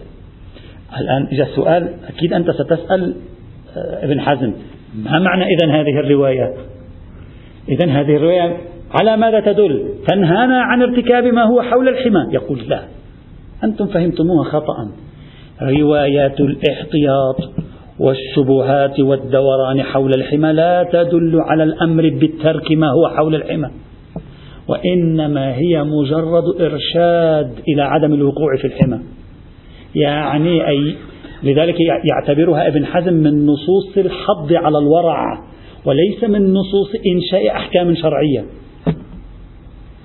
الآن 0.99 1.27
إذا 1.31 1.43
السؤال 1.43 1.93
أكيد 2.07 2.33
أنت 2.33 2.51
ستسأل 2.51 3.15
آه، 3.77 4.05
ابن 4.05 4.21
حزم 4.21 4.53
ما 4.95 5.19
معنى 5.19 5.43
إذا 5.43 5.71
هذه 5.71 5.99
الرواية 5.99 6.53
إذا 7.69 7.91
هذه 7.91 8.15
الرواية 8.15 8.57
على 8.91 9.17
ماذا 9.17 9.39
تدل؟ 9.39 9.89
تنهانا 10.07 10.61
عن 10.61 10.81
ارتكاب 10.81 11.23
ما 11.23 11.43
هو 11.43 11.61
حول 11.61 11.89
الحمى. 11.89 12.33
يقول 12.33 12.59
لا 12.67 12.81
أنتم 13.63 13.85
فهمتموها 13.85 14.43
خطأ. 14.43 14.91
روايات 15.61 16.39
الاحتياط 16.39 17.35
والشبهات 17.99 18.99
والدوران 18.99 19.83
حول 19.83 20.13
الحمى 20.13 20.53
لا 20.53 20.89
تدل 20.91 21.39
على 21.39 21.63
الأمر 21.63 22.09
بالترك 22.09 22.71
ما 22.71 22.87
هو 22.87 23.09
حول 23.15 23.35
الحمى 23.35 23.69
وإنما 24.67 25.55
هي 25.55 25.83
مجرد 25.83 26.61
إرشاد 26.61 27.51
إلى 27.67 27.81
عدم 27.81 28.13
الوقوع 28.13 28.55
في 28.57 28.67
الحمى. 28.67 28.99
يعني 29.95 30.67
أي 30.67 30.95
لذلك 31.43 31.75
يعتبرها 32.11 32.67
ابن 32.67 32.85
حزم 32.85 33.13
من 33.13 33.45
نصوص 33.45 33.97
الحض 33.97 34.53
على 34.53 34.77
الورع. 34.77 35.49
وليس 35.85 36.23
من 36.23 36.53
نصوص 36.53 36.91
إنشاء 37.15 37.51
أحكام 37.51 37.95
شرعية. 37.95 38.45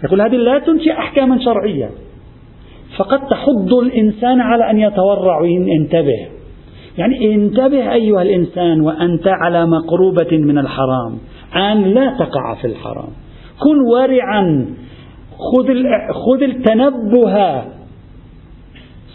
يقول 0.04 0.20
هذه 0.20 0.36
لا 0.36 0.58
تنشئ 0.58 0.92
أحكاما 0.92 1.38
شرعية. 1.44 1.90
فقد 2.96 3.26
تحض 3.28 3.74
الإنسان 3.74 4.40
على 4.40 4.70
أن 4.70 4.78
يتورع 4.78 5.40
وينتبه 5.40 6.26
يعني 6.98 7.34
انتبه 7.34 7.92
أيها 7.92 8.22
الإنسان 8.22 8.80
وأنت 8.80 9.26
على 9.26 9.66
مقروبة 9.66 10.38
من 10.38 10.58
الحرام. 10.58 11.18
أن 11.56 11.82
لا 11.82 12.16
تقع 12.18 12.54
في 12.54 12.66
الحرام. 12.66 13.08
كن 13.60 13.80
ورعا 13.80 14.66
خذ 15.38 15.66
خذ 16.12 16.42
التنبه 16.42 17.62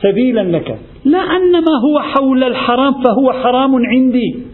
سبيلا 0.01 0.57
لك. 0.57 0.79
لا 1.05 1.19
أن 1.19 1.51
ما 1.51 1.75
هو 1.85 1.99
حول 1.99 2.43
الحرام 2.43 2.93
فهو 2.93 3.31
حرام 3.31 3.71
عندي. 3.85 4.48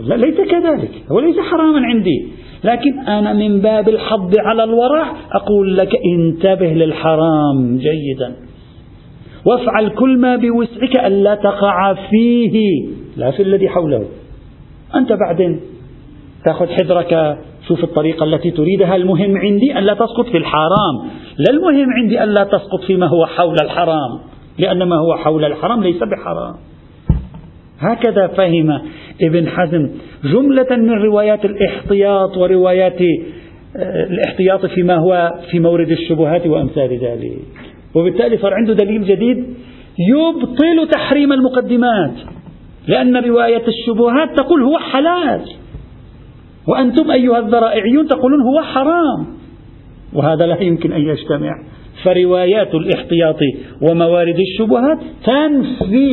لا 0.00 0.14
ليس 0.14 0.36
كذلك. 0.36 0.90
هو 1.12 1.20
ليس 1.20 1.36
حراما 1.38 1.86
عندي. 1.86 2.28
لكن 2.64 2.98
أنا 3.08 3.32
من 3.32 3.60
باب 3.60 3.88
الحض 3.88 4.34
على 4.38 4.64
الورع 4.64 5.12
أقول 5.32 5.76
لك 5.76 5.96
انتبه 6.14 6.66
للحرام 6.66 7.78
جيدا. 7.78 8.36
وافعل 9.44 9.88
كل 9.88 10.18
ما 10.18 10.36
بوسعك 10.36 11.06
ألا 11.06 11.34
تقع 11.34 11.94
فيه. 11.94 12.86
لا 13.16 13.30
في 13.30 13.42
الذي 13.42 13.68
حوله. 13.68 14.04
أنت 14.94 15.12
بعدين 15.12 15.60
تأخذ 16.44 16.66
حذرك. 16.66 17.38
شوف 17.68 17.84
الطريقة 17.84 18.24
التي 18.24 18.50
تريدها. 18.50 18.96
المهم 18.96 19.36
عندي 19.36 19.78
ألا 19.78 19.94
تسقط 19.94 20.26
في 20.26 20.36
الحرام. 20.36 21.10
لا 21.38 21.50
المهم 21.50 21.90
عندي 21.92 22.24
ألا 22.24 22.44
تسقط 22.44 22.80
فيما 22.86 23.06
هو 23.06 23.26
حول 23.26 23.56
الحرام. 23.62 24.20
لأن 24.58 24.82
ما 24.82 24.96
هو 24.96 25.16
حول 25.16 25.44
الحرام 25.44 25.82
ليس 25.82 26.02
بحرام. 26.02 26.54
هكذا 27.78 28.26
فهم 28.26 28.80
ابن 29.22 29.48
حزم 29.48 29.90
جملة 30.24 30.76
من 30.76 30.90
روايات 30.90 31.44
الاحتياط 31.44 32.36
وروايات 32.36 33.00
آه، 33.76 34.04
الاحتياط 34.04 34.66
فيما 34.66 34.96
هو 34.96 35.32
في 35.50 35.60
مورد 35.60 35.90
الشبهات 35.90 36.46
وأمثال 36.46 36.98
ذلك. 36.98 37.32
وبالتالي 37.94 38.36
صار 38.36 38.54
عنده 38.54 38.72
دليل 38.72 39.04
جديد 39.04 39.46
يبطل 39.98 40.88
تحريم 40.92 41.32
المقدمات 41.32 42.14
لأن 42.88 43.16
رواية 43.16 43.62
الشبهات 43.68 44.36
تقول 44.36 44.62
هو 44.62 44.78
حلال. 44.78 45.40
وأنتم 46.68 47.10
أيها 47.10 47.38
الذرائعيون 47.38 48.08
تقولون 48.08 48.40
هو 48.42 48.62
حرام. 48.62 49.26
وهذا 50.12 50.46
لا 50.46 50.62
يمكن 50.62 50.92
أن 50.92 51.00
يجتمع. 51.00 51.50
فروايات 52.06 52.74
الاحتياط 52.74 53.38
وموارد 53.82 54.38
الشبهات 54.38 54.98
تنفي 55.24 56.10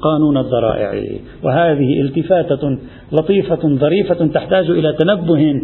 قانون 0.00 0.36
الذرائع. 0.36 1.18
وهذه 1.42 2.00
التفاتة 2.00 2.78
لطيفة 3.12 3.68
ظريفة 3.68 4.26
تحتاج 4.26 4.70
إلى 4.70 4.92
تنبه 4.98 5.54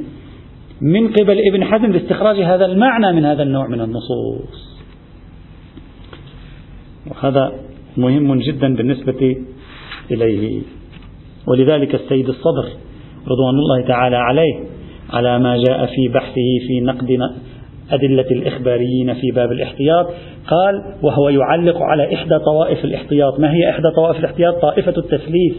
من 0.80 1.08
قبل 1.08 1.38
ابن 1.48 1.64
حزم 1.64 1.92
لاستخراج 1.92 2.36
هذا 2.36 2.64
المعنى 2.66 3.12
من 3.12 3.24
هذا 3.24 3.42
النوع 3.42 3.68
من 3.68 3.80
النصوص. 3.80 4.78
وهذا 7.10 7.52
مهم 7.96 8.40
جدا 8.40 8.76
بالنسبة 8.76 9.36
إليه. 10.10 10.62
ولذلك 11.48 11.94
السيد 11.94 12.28
الصدر 12.28 12.68
رضوان 13.28 13.54
الله 13.54 13.88
تعالى 13.88 14.16
عليه 14.16 14.54
على 15.10 15.38
ما 15.38 15.56
جاء 15.56 15.86
في 15.86 16.08
بحثه 16.14 16.48
في 16.66 16.80
نقد 16.80 17.18
أدلة 17.92 18.30
الإخباريين 18.30 19.14
في 19.14 19.30
باب 19.30 19.52
الاحتياط. 19.52 20.06
قال 20.48 20.82
وهو 21.02 21.28
يعلق 21.28 21.82
على 21.82 22.14
إحدى 22.14 22.38
طوائف 22.38 22.84
الاحتياط. 22.84 23.40
ما 23.40 23.54
هي 23.54 23.70
إحدى 23.70 23.90
طوائف 23.96 24.18
الاحتياط؟ 24.18 24.54
طائفة 24.62 24.94
التثليث. 24.98 25.54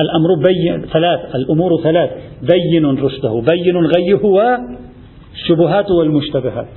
الأمر 0.00 0.34
بين 0.34 0.86
ثلاث 0.92 1.34
الأمور 1.34 1.82
ثلاث. 1.82 2.10
بين 2.42 2.86
رشده 2.86 3.42
بين 3.50 3.76
غيه 3.76 4.24
والشبهات 4.24 5.90
والمشتبهات. 5.90 6.68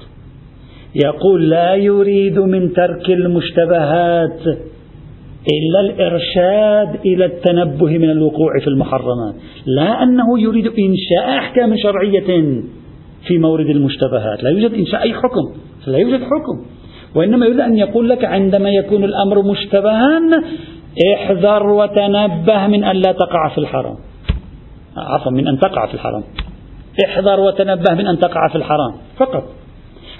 يقول 1.05 1.49
لا 1.49 1.75
يريد 1.75 2.39
من 2.39 2.73
ترك 2.73 3.09
المشتبهات 3.09 4.39
إلا 5.51 5.79
الإرشاد 5.79 6.99
إلى 7.05 7.25
التنبه 7.25 7.97
من 7.97 8.09
الوقوع 8.09 8.59
في 8.59 8.67
المحرمات. 8.67 9.35
لا 9.65 10.03
أنه 10.03 10.39
يريد 10.39 10.67
إنشاء 10.67 11.37
أحكام 11.37 11.77
شرعية 11.77 12.63
في 13.27 13.37
مورد 13.37 13.69
المشتبهات. 13.69 14.43
لا 14.43 14.49
يوجد 14.49 14.73
إنشاء 14.73 15.01
أي 15.01 15.13
حكم 15.13 15.59
لا 15.87 15.97
يوجد 15.97 16.19
حكم. 16.23 16.65
وإنما 17.15 17.45
يريد 17.45 17.59
أن 17.59 17.77
يقول 17.77 18.09
لك 18.09 18.25
عندما 18.25 18.69
يكون 18.69 19.03
الأمر 19.03 19.41
مشتبها 19.41 20.19
احذر 21.13 21.67
وتنبه 21.67 22.67
من 22.67 22.83
أن 22.83 22.95
لا 22.95 23.11
تقع 23.11 23.49
في 23.49 23.57
الحرام. 23.57 23.95
عفوا 24.97 25.31
من 25.31 25.47
أن 25.47 25.59
تقع 25.59 25.85
في 25.85 25.93
الحرام. 25.93 26.23
احذر 27.05 27.39
وتنبه 27.39 27.93
من 27.93 28.07
أن 28.07 28.19
تقع 28.19 28.47
في 28.47 28.55
الحرام. 28.55 28.93
فقط. 29.17 29.43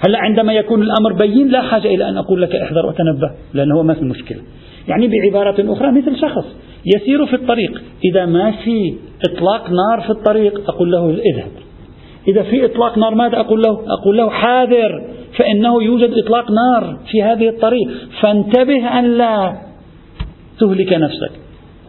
هلأ 0.06 0.18
عندما 0.18 0.52
يكون 0.52 0.82
الأمر 0.82 1.12
بين 1.12 1.48
لا 1.48 1.62
حاجة 1.62 1.86
إلى 1.86 2.08
أن 2.08 2.16
أقول 2.16 2.42
لك 2.42 2.54
احذر 2.54 2.86
وتنبه 2.86 3.30
لأنه 3.54 3.82
ما 3.82 3.94
في 3.94 4.04
مشكلة. 4.04 4.40
يعني 4.88 5.08
بعبارة 5.08 5.72
أخرى 5.72 5.92
مثل 5.92 6.20
شخص 6.20 6.44
يسير 6.96 7.26
في 7.26 7.36
الطريق. 7.36 7.82
إذا 8.04 8.26
ما 8.26 8.50
في 8.50 8.94
إطلاق 9.30 9.70
نار 9.70 10.00
في 10.00 10.10
الطريق 10.10 10.70
أقول 10.70 10.92
له 10.92 11.10
اذهب. 11.10 11.50
إذا 12.28 12.42
في 12.42 12.64
إطلاق 12.64 12.98
نار 12.98 13.14
ماذا 13.14 13.40
أقول 13.40 13.62
له؟ 13.62 13.80
أقول 14.00 14.16
له 14.16 14.30
حاذر 14.30 15.04
فإنه 15.38 15.82
يوجد 15.82 16.10
إطلاق 16.24 16.50
نار 16.50 16.98
في 17.10 17.22
هذه 17.22 17.48
الطريق. 17.48 17.88
فانتبه 18.20 18.98
أن 18.98 19.04
لا 19.04 19.56
تهلك 20.60 20.92
نفسك. 20.92 21.30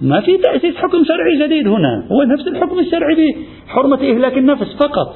ما 0.02 0.22
في 0.22 0.38
تأسيس 0.38 0.76
حكم 0.76 1.04
شرعي 1.04 1.48
جديد 1.48 1.68
هنا. 1.68 2.08
هو 2.12 2.24
نفس 2.24 2.48
الحكم 2.48 2.80
الشرعي 2.80 3.36
بحرمة 3.68 3.96
إهلاك 3.96 4.38
النفس 4.38 4.76
فقط. 4.80 5.16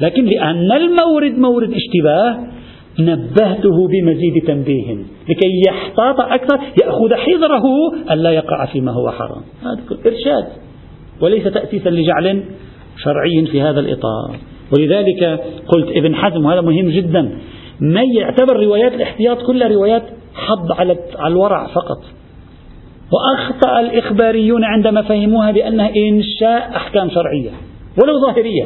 لكن 0.00 0.24
لأن 0.24 0.72
المورد 0.72 1.38
مورد 1.38 1.70
اشتباه 1.72 2.46
نبهته 3.00 3.88
بمزيد 3.88 4.46
تنبيه. 4.46 4.94
لكي 5.28 5.62
يحتاط 5.68 6.20
أكثر 6.20 6.60
يأخذ 6.82 7.14
حذره 7.14 7.64
ألا 8.10 8.30
يقع 8.30 8.66
فيما 8.66 8.92
هو 8.92 9.10
حرام. 9.10 9.42
هذا 9.62 9.98
إرشاد. 10.06 10.46
وليس 11.20 11.44
تأسيسا 11.44 11.88
لجعل 11.88 12.44
شرعي 13.04 13.46
في 13.46 13.62
هذا 13.62 13.80
الإطار. 13.80 14.36
ولذلك 14.72 15.40
قلت 15.68 15.88
ابن 15.96 16.14
حزم 16.14 16.44
وهذا 16.44 16.60
مهم 16.60 16.88
جدا 16.88 17.38
ما 17.80 18.02
يعتبر 18.16 18.56
روايات 18.56 18.94
الاحتياط 18.94 19.42
كلها 19.42 19.68
روايات 19.68 20.02
حض 20.34 20.72
على 20.72 20.96
الورع 21.26 21.66
فقط. 21.66 21.98
وأخطأ 23.12 23.80
الإخباريون 23.80 24.64
عندما 24.64 25.02
فهموها 25.02 25.50
بأنها 25.50 25.90
إنشاء 25.96 26.76
أحكام 26.76 27.10
شرعية 27.10 27.50
ولو 28.02 28.20
ظاهرية. 28.26 28.64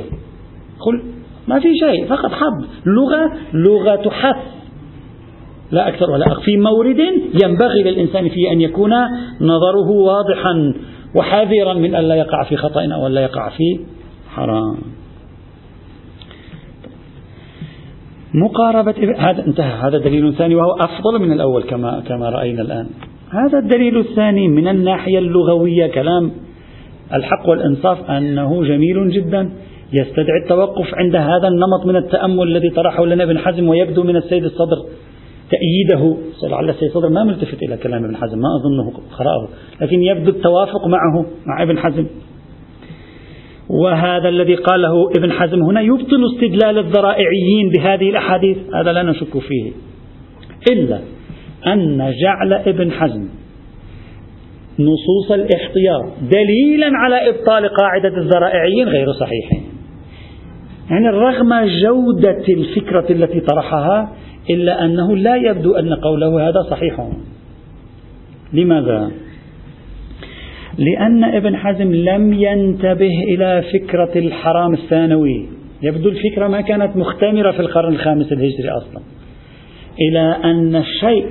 قل 0.80 1.02
ما 1.48 1.60
في 1.60 1.68
شيء 1.78 2.06
فقط 2.06 2.30
حض. 2.30 2.64
لغة 2.86 3.32
لغة 3.54 4.10
حث 4.10 4.36
لا 5.70 5.88
أكثر 5.88 6.10
ولا 6.10 6.26
أقل. 6.26 6.42
في 6.42 6.56
مورد 6.56 6.98
ينبغي 7.44 7.82
للإنسان 7.82 8.28
فيه 8.28 8.52
أن 8.52 8.60
يكون 8.60 8.92
نظره 9.40 9.90
واضحا 9.90 10.74
وحذرا 11.16 11.74
من 11.74 11.94
أن 11.94 12.04
لا 12.04 12.14
يقع 12.14 12.44
في 12.44 12.56
خطأ 12.56 12.84
أو 12.94 13.06
أن 13.06 13.12
لا 13.12 13.20
يقع 13.20 13.48
في 13.48 13.80
حرام. 14.28 15.01
مقاربة 18.34 19.14
هذا 19.18 19.46
انتهى. 19.46 19.88
هذا 19.88 19.98
دليل 19.98 20.34
ثاني 20.34 20.54
وهو 20.54 20.70
أفضل 20.72 21.18
من 21.20 21.32
الأول 21.32 21.62
كما 21.62 22.02
كما 22.08 22.30
رأينا 22.30 22.62
الآن. 22.62 22.86
هذا 23.30 23.58
الدليل 23.58 23.98
الثاني 23.98 24.48
من 24.48 24.68
الناحية 24.68 25.18
اللغوية. 25.18 25.86
كلام 25.86 26.30
الحق 27.14 27.48
والإنصاف 27.48 28.10
أنه 28.10 28.64
جميل 28.64 29.10
جدا. 29.10 29.50
يستدعي 29.92 30.42
التوقف 30.42 30.94
عند 30.94 31.16
هذا 31.16 31.48
النمط 31.48 31.86
من 31.86 31.96
التأمل 31.96 32.42
الذي 32.42 32.70
طرحه 32.70 33.06
لنا 33.06 33.24
ابن 33.24 33.38
حزم 33.38 33.68
ويبدو 33.68 34.02
من 34.02 34.16
السيد 34.16 34.44
الصدر 34.44 34.76
تأييده. 35.50 36.16
لعل 36.50 36.70
السيد 36.70 36.88
الصدر 36.88 37.08
ما 37.08 37.24
ملتفت 37.24 37.62
إلى 37.62 37.76
كلام 37.76 38.04
ابن 38.04 38.16
حزم 38.16 38.38
ما 38.38 38.48
أظنه 38.60 38.92
قرأه 39.18 39.48
لكن 39.80 40.02
يبدو 40.02 40.30
التوافق 40.30 40.86
معه 40.86 41.26
مع 41.46 41.62
ابن 41.62 41.78
حزم. 41.78 42.06
وهذا 43.68 44.28
الذي 44.28 44.54
قاله 44.54 45.10
ابن 45.16 45.32
حزم 45.32 45.62
هنا 45.62 45.80
يبطل 45.80 46.26
استدلال 46.34 46.78
الذرائعيين 46.78 47.70
بهذه 47.74 48.10
الأحاديث 48.10 48.58
هذا 48.74 48.92
لا 48.92 49.02
نشك 49.02 49.38
فيه. 49.38 49.72
إلا 50.72 51.00
أن 51.66 52.12
جعل 52.22 52.52
ابن 52.52 52.92
حزم 52.92 53.28
نصوص 54.78 55.32
الاحتياط 55.32 56.04
دليلا 56.22 56.90
على 56.94 57.28
إبطال 57.28 57.68
قاعدة 57.68 58.16
الذرائعيين 58.18 58.88
غير 58.88 59.12
صحيح 59.12 59.52
يعني 60.90 61.08
رغم 61.08 61.66
جودة 61.82 62.44
الفكرة 62.48 63.06
التي 63.10 63.40
طرحها 63.40 64.12
إلا 64.50 64.84
أنه 64.84 65.16
لا 65.16 65.36
يبدو 65.36 65.74
أن 65.74 65.94
قوله 65.94 66.48
هذا 66.48 66.62
صحيح. 66.70 67.08
لماذا؟ 68.52 69.10
لأن 70.78 71.24
ابن 71.24 71.56
حزم 71.56 71.94
لم 71.94 72.32
ينتبه 72.32 73.24
إلى 73.28 73.64
فكرة 73.72 74.18
الحرام 74.18 74.72
الثانوي. 74.72 75.48
يبدو 75.82 76.08
الفكرة 76.08 76.48
ما 76.48 76.60
كانت 76.60 76.96
مختمرة 76.96 77.50
في 77.50 77.60
القرن 77.60 77.92
الخامس 77.92 78.32
الهجري 78.32 78.70
أصلا. 78.70 79.02
إلى 80.00 80.36
أن 80.44 80.76
الشيء 80.76 81.26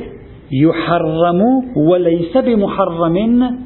يحرم 0.52 1.42
وليس 1.90 2.38
بمحرم 2.38 3.58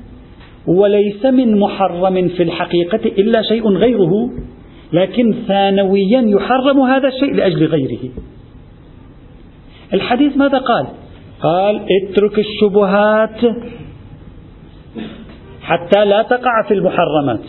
وليس 0.67 1.25
من 1.25 1.59
محرم 1.59 2.27
في 2.27 2.43
الحقيقة 2.43 3.05
إلا 3.05 3.41
شيء 3.41 3.67
غيره 3.69 4.29
لكن 4.93 5.33
ثانويا 5.47 6.21
يحرم 6.21 6.79
هذا 6.79 7.07
الشيء 7.07 7.33
لأجل 7.33 7.65
غيره. 7.65 8.09
الحديث 9.93 10.37
ماذا 10.37 10.57
قال؟ 10.57 10.85
قال 11.41 11.81
اترك 12.01 12.39
الشبهات 12.39 13.55
حتى 15.65 16.05
لا 16.05 16.21
تقع 16.21 16.63
في 16.67 16.73
المحرمات. 16.73 17.39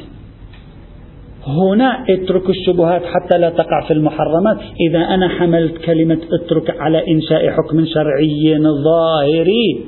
هنا 1.47 2.05
اترك 2.11 2.51
الشبهات 2.51 3.03
حتى 3.05 3.39
لا 3.39 3.51
تقع 3.51 3.87
في 3.87 3.93
المحرمات. 3.93 4.57
إذا 4.89 4.99
أنا 4.99 5.29
حملت 5.29 5.79
كلمة 5.79 6.19
اترك 6.33 6.81
على 6.81 7.03
إنشاء 7.13 7.51
حكم 7.51 7.85
شرعي 7.95 8.59
ظاهري 8.85 9.85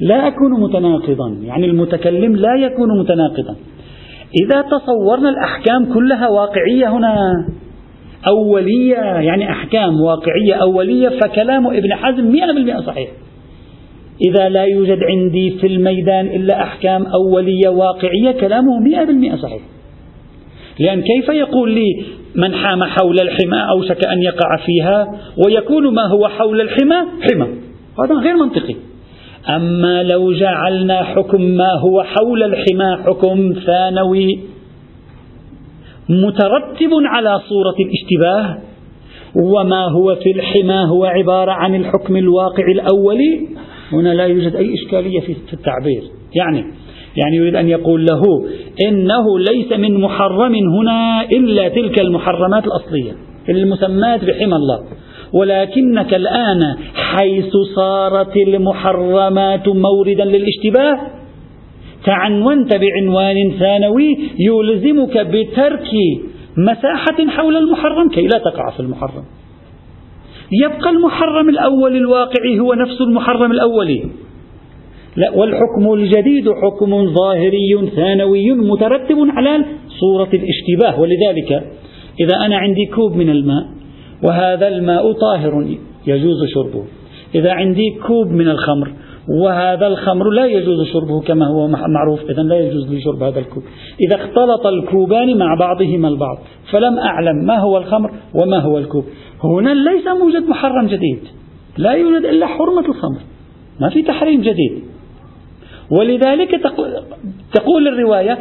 لا 0.00 0.28
أكون 0.28 0.60
متناقضا. 0.60 1.28
يعني 1.42 1.66
المتكلم 1.66 2.36
لا 2.36 2.54
يكون 2.56 3.00
متناقضا. 3.00 3.56
إذا 4.42 4.62
تصورنا 4.62 5.28
الأحكام 5.28 5.94
كلها 5.94 6.28
واقعية 6.28 6.88
هنا 6.88 7.14
أولية 8.26 8.96
يعني 8.96 9.50
أحكام 9.50 10.00
واقعية 10.00 10.54
أولية 10.54 11.08
فكلام 11.08 11.66
ابن 11.66 11.94
حزم 11.94 12.32
مئة 12.32 12.46
بالمئة 12.46 12.80
صحيح. 12.80 13.10
إذا 14.20 14.48
لا 14.48 14.64
يوجد 14.64 14.98
عندي 15.02 15.50
في 15.60 15.66
الميدان 15.66 16.26
إلا 16.26 16.62
أحكام 16.62 17.06
أولية 17.06 17.68
واقعية 17.68 18.40
كلامه 18.40 18.80
مئة 18.80 19.04
بالمئة 19.04 19.36
صحيح. 19.36 19.62
لأن 20.80 21.02
كيف 21.02 21.28
يقول 21.28 21.74
لي 21.74 22.04
من 22.34 22.54
حام 22.54 22.84
حول 22.84 23.20
الحمى 23.20 23.70
أوشك 23.70 24.06
أن 24.06 24.22
يقع 24.22 24.56
فيها 24.66 25.20
ويكون 25.46 25.94
ما 25.94 26.02
هو 26.06 26.28
حول 26.28 26.60
الحمى 26.60 26.96
حمى؟ 27.20 27.46
هذا 28.04 28.14
غير 28.14 28.36
منطقي. 28.36 28.76
أما 29.48 30.02
لو 30.02 30.32
جعلنا 30.32 31.02
حكم 31.02 31.40
ما 31.40 31.70
هو 31.80 32.02
حول 32.02 32.42
الحمى 32.42 33.04
حكم 33.04 33.54
ثانوي 33.66 34.40
مترتب 36.08 36.90
على 36.92 37.40
صورة 37.48 37.74
الاشتباه 37.80 38.58
وما 39.34 39.84
هو 39.90 40.14
في 40.14 40.30
الحمى 40.30 40.90
هو 40.90 41.04
عبارة 41.04 41.52
عن 41.52 41.74
الحكم 41.74 42.16
الواقع 42.16 42.64
الأولي 42.74 43.48
هنا 43.92 44.14
لا 44.14 44.26
يوجد 44.26 44.56
أي 44.56 44.74
إشكالية 44.74 45.20
في 45.20 45.52
التعبير. 45.52 46.02
يعني 46.34 46.64
يعني 47.16 47.36
يريد 47.36 47.56
أن 47.56 47.68
يقول 47.68 48.06
له 48.06 48.22
إنه 48.88 49.38
ليس 49.38 49.72
من 49.72 50.00
محرم 50.00 50.54
هنا 50.54 51.22
إلا 51.32 51.68
تلك 51.68 52.00
المحرمات 52.00 52.64
الأصلية 52.66 53.12
المسمات 53.48 54.24
بحمى 54.24 54.56
الله. 54.56 54.80
ولكنك 55.32 56.14
الآن 56.14 56.60
حيث 56.94 57.52
صارت 57.76 58.36
المحرمات 58.36 59.68
موردا 59.68 60.24
للاشتباه 60.24 60.98
تعنونت 62.04 62.74
بعنوان 62.74 63.52
ثانوي 63.58 64.18
يلزمك 64.38 65.18
بترك 65.18 65.90
مساحة 66.56 67.28
حول 67.28 67.56
المحرم 67.56 68.08
كي 68.08 68.22
لا 68.22 68.38
تقع 68.38 68.70
في 68.76 68.80
المحرم. 68.80 69.24
يبقى 70.52 70.90
المحرم 70.90 71.48
الأول 71.48 71.96
الواقعي 71.96 72.60
هو 72.60 72.74
نفس 72.74 73.00
المحرم 73.00 73.52
الأولي 73.52 74.04
لا 75.16 75.30
والحكم 75.30 75.92
الجديد 75.94 76.44
حكم 76.62 77.14
ظاهري 77.14 77.90
ثانوي 77.96 78.52
مترتب 78.52 79.16
على 79.18 79.64
صورة 80.00 80.28
الاشتباه 80.34 81.00
ولذلك 81.00 81.52
إذا 82.20 82.36
أنا 82.46 82.56
عندي 82.56 82.86
كوب 82.86 83.16
من 83.16 83.30
الماء 83.30 83.66
وهذا 84.22 84.68
الماء 84.68 85.12
طاهر 85.12 85.76
يجوز 86.06 86.44
شربه. 86.54 86.84
إذا 87.34 87.52
عندي 87.52 87.90
كوب 88.06 88.26
من 88.26 88.48
الخمر 88.48 88.92
وهذا 89.28 89.86
الخمر 89.86 90.30
لا 90.30 90.46
يجوز 90.46 90.86
شربه 90.92 91.20
كما 91.20 91.46
هو 91.46 91.68
معروف. 91.68 92.20
إذا 92.30 92.42
لا 92.42 92.58
يجوز 92.58 92.90
لي 92.90 93.00
شرب 93.00 93.22
هذا 93.22 93.38
الكوب. 93.38 93.62
إذا 94.00 94.14
اختلط 94.14 94.66
الكوبان 94.66 95.38
مع 95.38 95.56
بعضهما 95.60 96.08
البعض. 96.08 96.38
فلم 96.70 96.98
أعلم 96.98 97.44
ما 97.46 97.58
هو 97.58 97.78
الخمر 97.78 98.10
وما 98.34 98.58
هو 98.58 98.78
الكوب. 98.78 99.04
هنا 99.44 99.74
ليس 99.74 100.06
موجد 100.06 100.48
محرم 100.48 100.86
جديد. 100.86 101.18
لا 101.78 101.92
يوجد 101.92 102.24
إلا 102.24 102.46
حرمة 102.46 102.88
الخمر. 102.88 103.20
ما 103.80 103.88
في 103.88 104.02
تحريم 104.02 104.40
جديد. 104.40 104.82
ولذلك 105.90 106.60
تقول 107.54 107.88
الرواية 107.88 108.38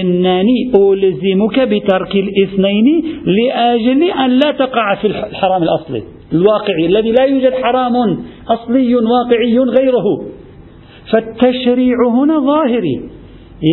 إنني 0.00 0.72
ألزمك 0.74 1.60
بترك 1.60 2.16
الاثنين 2.16 3.04
لأجل 3.26 4.02
أن 4.02 4.30
لا 4.30 4.52
تقع 4.58 4.94
في 4.94 5.06
الحرام 5.06 5.62
الأصلي. 5.62 6.02
الواقعي 6.34 6.86
الذي 6.86 7.10
لا 7.10 7.24
يوجد 7.24 7.52
حرام 7.52 7.94
أصلي 8.48 8.94
واقعي 8.94 9.58
غيره. 9.58 10.24
فالتشريع 11.12 11.96
هنا 12.08 12.38
ظاهري. 12.38 13.00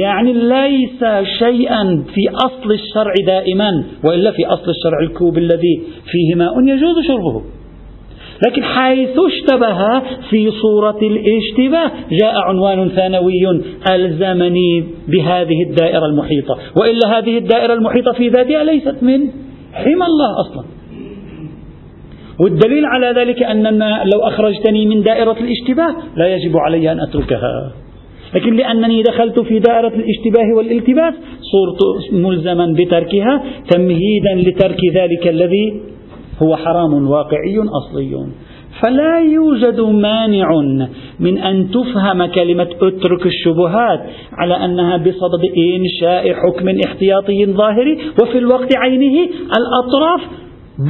يعني 0.01 0.33
ليس 0.33 1.05
شيئا 1.39 2.03
في 2.13 2.29
أصل 2.29 2.71
الشرع 2.71 3.13
دائما 3.25 3.83
وإلا 4.03 4.31
في 4.31 4.45
أصل 4.45 4.69
الشرع 4.69 4.99
الكوب 5.03 5.37
الذي 5.37 5.81
فيه 6.11 6.35
ماء 6.35 6.59
يجوز 6.63 7.05
شربه. 7.07 7.41
لكن 8.47 8.63
حيث 8.63 9.09
اشتبه 9.09 9.99
في 10.29 10.51
صورة 10.51 10.99
الاشتباه 11.01 11.91
جاء 12.21 12.35
عنوان 12.35 12.89
ثانوي 12.89 13.61
ألزمني 13.91 14.83
بهذه 15.07 15.63
الدائرة 15.69 16.05
المحيطة. 16.05 16.57
وإلا 16.81 17.17
هذه 17.17 17.37
الدائرة 17.37 17.73
المحيطة 17.73 18.11
في 18.11 18.29
ذاتها 18.29 18.63
ليست 18.63 18.95
من 19.01 19.19
حمى 19.73 20.05
الله 20.05 20.39
أصلا. 20.41 20.80
والدليل 22.43 22.85
على 22.85 23.19
ذلك 23.19 23.43
أن 23.43 23.63
لو 24.13 24.19
أخرجتني 24.21 24.85
من 24.85 25.01
دائرة 25.01 25.37
الاشتباه 25.41 25.95
لا 26.15 26.35
يجب 26.35 26.57
علي 26.57 26.91
أن 26.91 26.99
أتركها. 26.99 27.71
لكن 28.35 28.55
لأنني 28.55 29.01
دخلت 29.03 29.39
في 29.39 29.59
دائرة 29.59 29.87
الاشتباه 29.95 30.55
والالتباس 30.57 31.13
صرت 31.51 32.13
ملزما 32.13 32.75
بتركها 32.79 33.43
تمهيدا 33.69 34.35
لترك 34.35 34.79
ذلك 34.95 35.27
الذي 35.27 35.81
هو 36.43 36.55
حرام 36.55 37.09
واقعي 37.09 37.59
أصلي. 37.59 38.25
فلا 38.81 39.19
يوجد 39.19 39.81
مانع 39.81 40.49
من 41.19 41.37
أن 41.37 41.71
تفهم 41.71 42.25
كلمة 42.25 42.67
اترك 42.81 43.25
الشبهات 43.25 43.99
على 44.33 44.65
أنها 44.65 44.97
بصدد 44.97 45.51
إنشاء 45.57 46.33
حكم 46.33 46.69
احتياطي 46.85 47.45
ظاهري 47.45 47.97
وفي 48.23 48.37
الوقت 48.37 48.77
عينه 48.77 49.29
الأطراف 49.57 50.21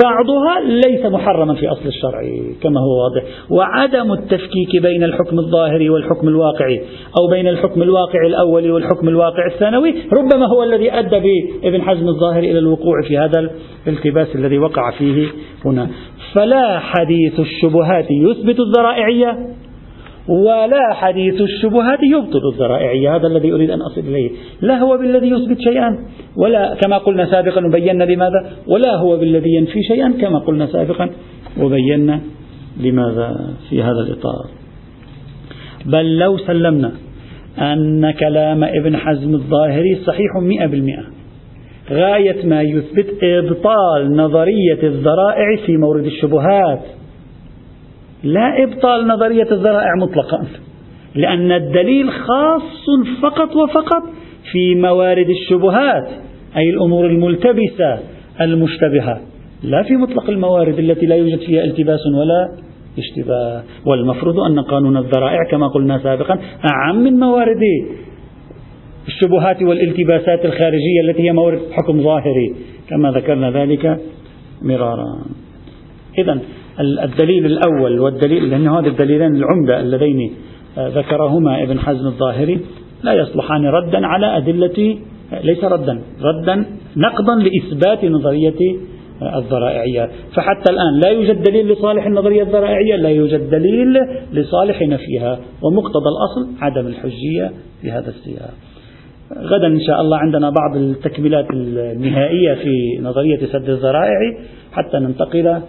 بعضها 0.04 0.60
ليس 0.88 1.06
محرما 1.06 1.54
في 1.54 1.68
أصل 1.68 1.86
الشرع 1.86 2.22
كما 2.64 2.80
هو 2.80 3.04
واضح. 3.04 3.24
وعدم 3.50 4.12
التفكيك 4.12 4.82
بين 4.82 5.04
الحكم 5.04 5.40
الظاهري 5.40 5.90
والحكم 5.90 6.28
الواقعي 6.28 6.82
أو 7.20 7.28
بين 7.28 7.48
الحكم 7.48 7.82
الواقعي 7.82 8.28
الأولي 8.28 8.72
والحكم 8.72 9.08
الواقع 9.10 9.46
الثانوي 9.54 9.96
ربما 10.14 10.46
هو 10.48 10.64
الذي 10.64 10.92
أدى 10.92 11.20
بابن 11.64 11.82
حزم 11.82 12.08
الظاهري 12.08 12.52
إلى 12.52 12.60
الوقوع 12.60 13.02
في 13.08 13.18
هذا 13.18 13.50
الالتباس 13.88 14.36
الذي 14.36 14.58
وقع 14.58 14.92
فيه 14.92 15.28
هنا. 15.66 15.90
فلا 16.34 16.80
حديث 16.80 17.40
الشبهات 17.40 18.12
يثبت 18.12 18.60
الذرائعية 18.60 19.38
ولا 20.28 20.94
حديث 20.94 21.42
الشبهات 21.42 22.00
يبطل 22.04 22.42
الذرائعية 22.54 23.16
هذا 23.16 23.28
الذي 23.28 23.54
أريد 23.54 23.70
أن 23.70 23.82
أصل 23.82 24.02
إليه. 24.02 24.30
لا 24.62 24.78
هو 24.78 24.98
بالذي 24.98 25.30
يثبت 25.30 25.60
شيئا 25.60 25.98
ولا 26.38 26.76
كما 26.82 26.98
قلنا 26.98 27.26
سابقا 27.26 27.66
وبينا 27.66 28.04
لماذا 28.04 28.52
ولا 28.68 28.96
هو 28.96 29.18
بالذي 29.18 29.50
ينفي 29.50 29.84
شيئا 29.84 30.14
كما 30.22 30.40
قلنا 30.40 30.66
سابقا 30.66 31.10
وبينا 31.62 32.22
لماذا 32.80 33.54
في 33.70 33.84
هذا 33.84 34.00
الإطار. 34.08 34.46
بل 35.86 36.18
لو 36.18 36.38
سلمنا 36.38 36.92
أن 37.60 38.12
كلام 38.12 38.64
ابن 38.64 38.98
حزم 38.98 39.34
الظاهري 39.34 39.96
صحيح 39.96 40.36
مئة 40.42 40.66
بالمئة 40.66 41.04
غاية 41.92 42.46
ما 42.46 42.62
يثبت 42.62 43.24
إبطال 43.24 44.16
نظرية 44.16 44.84
الذرائع 44.84 45.56
في 45.66 45.78
مورد 45.78 46.06
الشبهات. 46.06 46.82
لا 48.24 48.64
إبطال 48.64 49.08
نظرية 49.08 49.48
الذرائع 49.52 49.96
مطلقا 50.02 50.48
لأن 51.16 51.52
الدليل 51.52 52.12
خاص 52.12 52.86
فقط 53.22 53.56
وفقط 53.56 54.04
في 54.52 54.76
موارد 54.76 55.30
الشبهات 55.30 56.10
أي 56.58 56.70
الأمور 56.70 57.06
الملتبسة 57.06 58.00
المشتبهة 58.42 59.22
لا 59.64 59.84
في 59.84 59.94
مطلق 59.94 60.30
الموارد 60.30 60.80
التي 60.80 61.06
لا 61.06 61.16
يوجد 61.16 61.40
فيها 61.40 61.64
التباس 61.64 62.00
ولا 62.20 62.58
اشتباه. 62.98 63.64
والمفروض 63.86 64.40
أن 64.40 64.60
قانون 64.60 64.98
الذرائع 64.98 65.40
كما 65.52 65.68
قلنا 65.68 66.00
سابقا 66.04 66.40
أعم 66.74 67.04
من 67.04 67.20
موارد 67.20 67.62
الشبهات 69.08 69.62
والالتباسات 69.62 70.46
الخارجية 70.46 71.02
التي 71.04 71.24
هي 71.24 71.32
مورد 71.32 71.60
حكم 71.72 72.02
ظاهري 72.02 72.56
كما 72.90 73.12
ذكرنا 73.12 73.52
ذلك 73.52 74.00
مرارا. 74.62 75.26
إذا 76.18 76.40
الدليل 76.82 77.46
الأول 77.46 78.00
والدليل 78.00 78.50
لأن 78.50 78.68
هذا 78.68 78.88
الدليلان 78.88 79.36
العمدة 79.36 79.80
اللذين 79.80 80.32
آه، 80.78 80.88
ذكرهما 80.88 81.64
ابن 81.64 81.80
حزم 81.80 82.08
الظاهري 82.08 82.60
لا 83.04 83.14
يصلحان 83.14 83.66
ردا 83.66 84.08
على 84.08 84.38
أدلة 84.38 84.98
ليس 85.44 85.64
ردا 85.64 86.02
ردا 86.22 86.66
نقضا 86.98 87.36
لإثبات 87.36 88.06
نظرية 88.06 88.78
الذرائعية 89.22 90.10
فحتى 90.36 90.74
الآن 90.74 91.00
لا 91.04 91.10
يوجد 91.10 91.44
دليل 91.44 91.72
لصالح 91.72 92.06
النظرية 92.06 92.44
الذرائعية 92.44 92.96
لا 92.96 93.10
يوجد 93.10 93.50
دليل 93.50 93.98
لصالح 94.34 94.82
نفيها 94.82 95.40
ومقتضى 95.62 96.10
الأصل 96.10 96.62
عدم 96.62 96.88
الحجية 96.88 97.52
في 97.82 97.92
هذا 97.92 98.10
السياق. 98.10 98.54
غدا 99.38 99.68
إن 99.68 99.82
شاء 99.88 100.02
الله 100.02 100.18
عندنا 100.18 100.50
بعض 100.50 100.76
التكملات 100.76 101.46
النهائية 101.54 102.54
في 102.54 103.00
نظرية 103.02 103.46
سد 103.46 103.70
الذرائع 103.70 104.20
حتى 104.72 104.98
ننتقل 104.98 105.62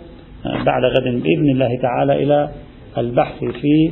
بعد 0.44 0.84
غد 0.84 1.22
بإذن 1.22 1.50
الله 1.50 1.78
تعالى 1.82 2.22
إلى 2.22 2.48
البحث 2.98 3.38
في 3.38 3.90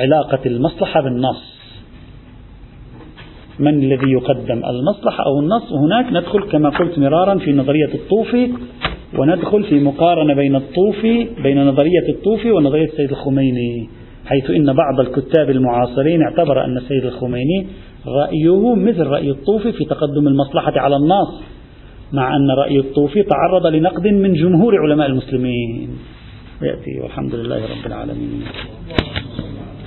علاقة 0.00 0.38
المصلحة 0.46 1.00
بالنص. 1.00 1.58
من 3.58 3.82
الذي 3.82 4.10
يقدم 4.10 4.62
المصلحة 4.64 5.24
أو 5.24 5.40
النص؟ 5.40 5.72
وهناك 5.72 6.12
ندخل 6.12 6.50
كما 6.50 6.68
قلت 6.68 6.98
مرارا 6.98 7.38
في 7.38 7.52
نظرية 7.52 7.94
الطوفي 7.94 8.52
وندخل 9.18 9.64
في 9.64 9.80
مقارنة 9.80 10.34
بين 10.34 10.56
الطوفي 10.56 11.28
بين 11.42 11.66
نظرية 11.66 12.08
الطوفي 12.08 12.52
ونظرية 12.52 12.84
السيد 12.84 13.10
الخميني 13.10 13.88
حيث 14.26 14.50
إن 14.50 14.72
بعض 14.72 15.00
الكتاب 15.00 15.50
المعاصرين 15.50 16.22
اعتبر 16.22 16.64
أن 16.64 16.76
السيد 16.76 17.04
الخميني 17.04 17.66
رأيه 18.06 18.74
مثل 18.74 19.06
رأي 19.06 19.30
الطوفي 19.30 19.72
في 19.72 19.84
تقدم 19.84 20.28
المصلحة 20.28 20.72
على 20.76 20.96
النص. 20.96 21.42
مع 22.12 22.36
أن 22.36 22.50
رأي 22.50 22.78
الطوفي 22.78 23.22
تعرض 23.22 23.66
لنقد 23.66 24.06
من 24.06 24.34
جمهور 24.34 24.78
علماء 24.78 25.06
المسلمين. 25.06 25.98
يأتي 26.62 27.00
والحمد 27.00 27.34
لله 27.34 27.56
رب 27.56 27.86
العالمين. 27.86 28.42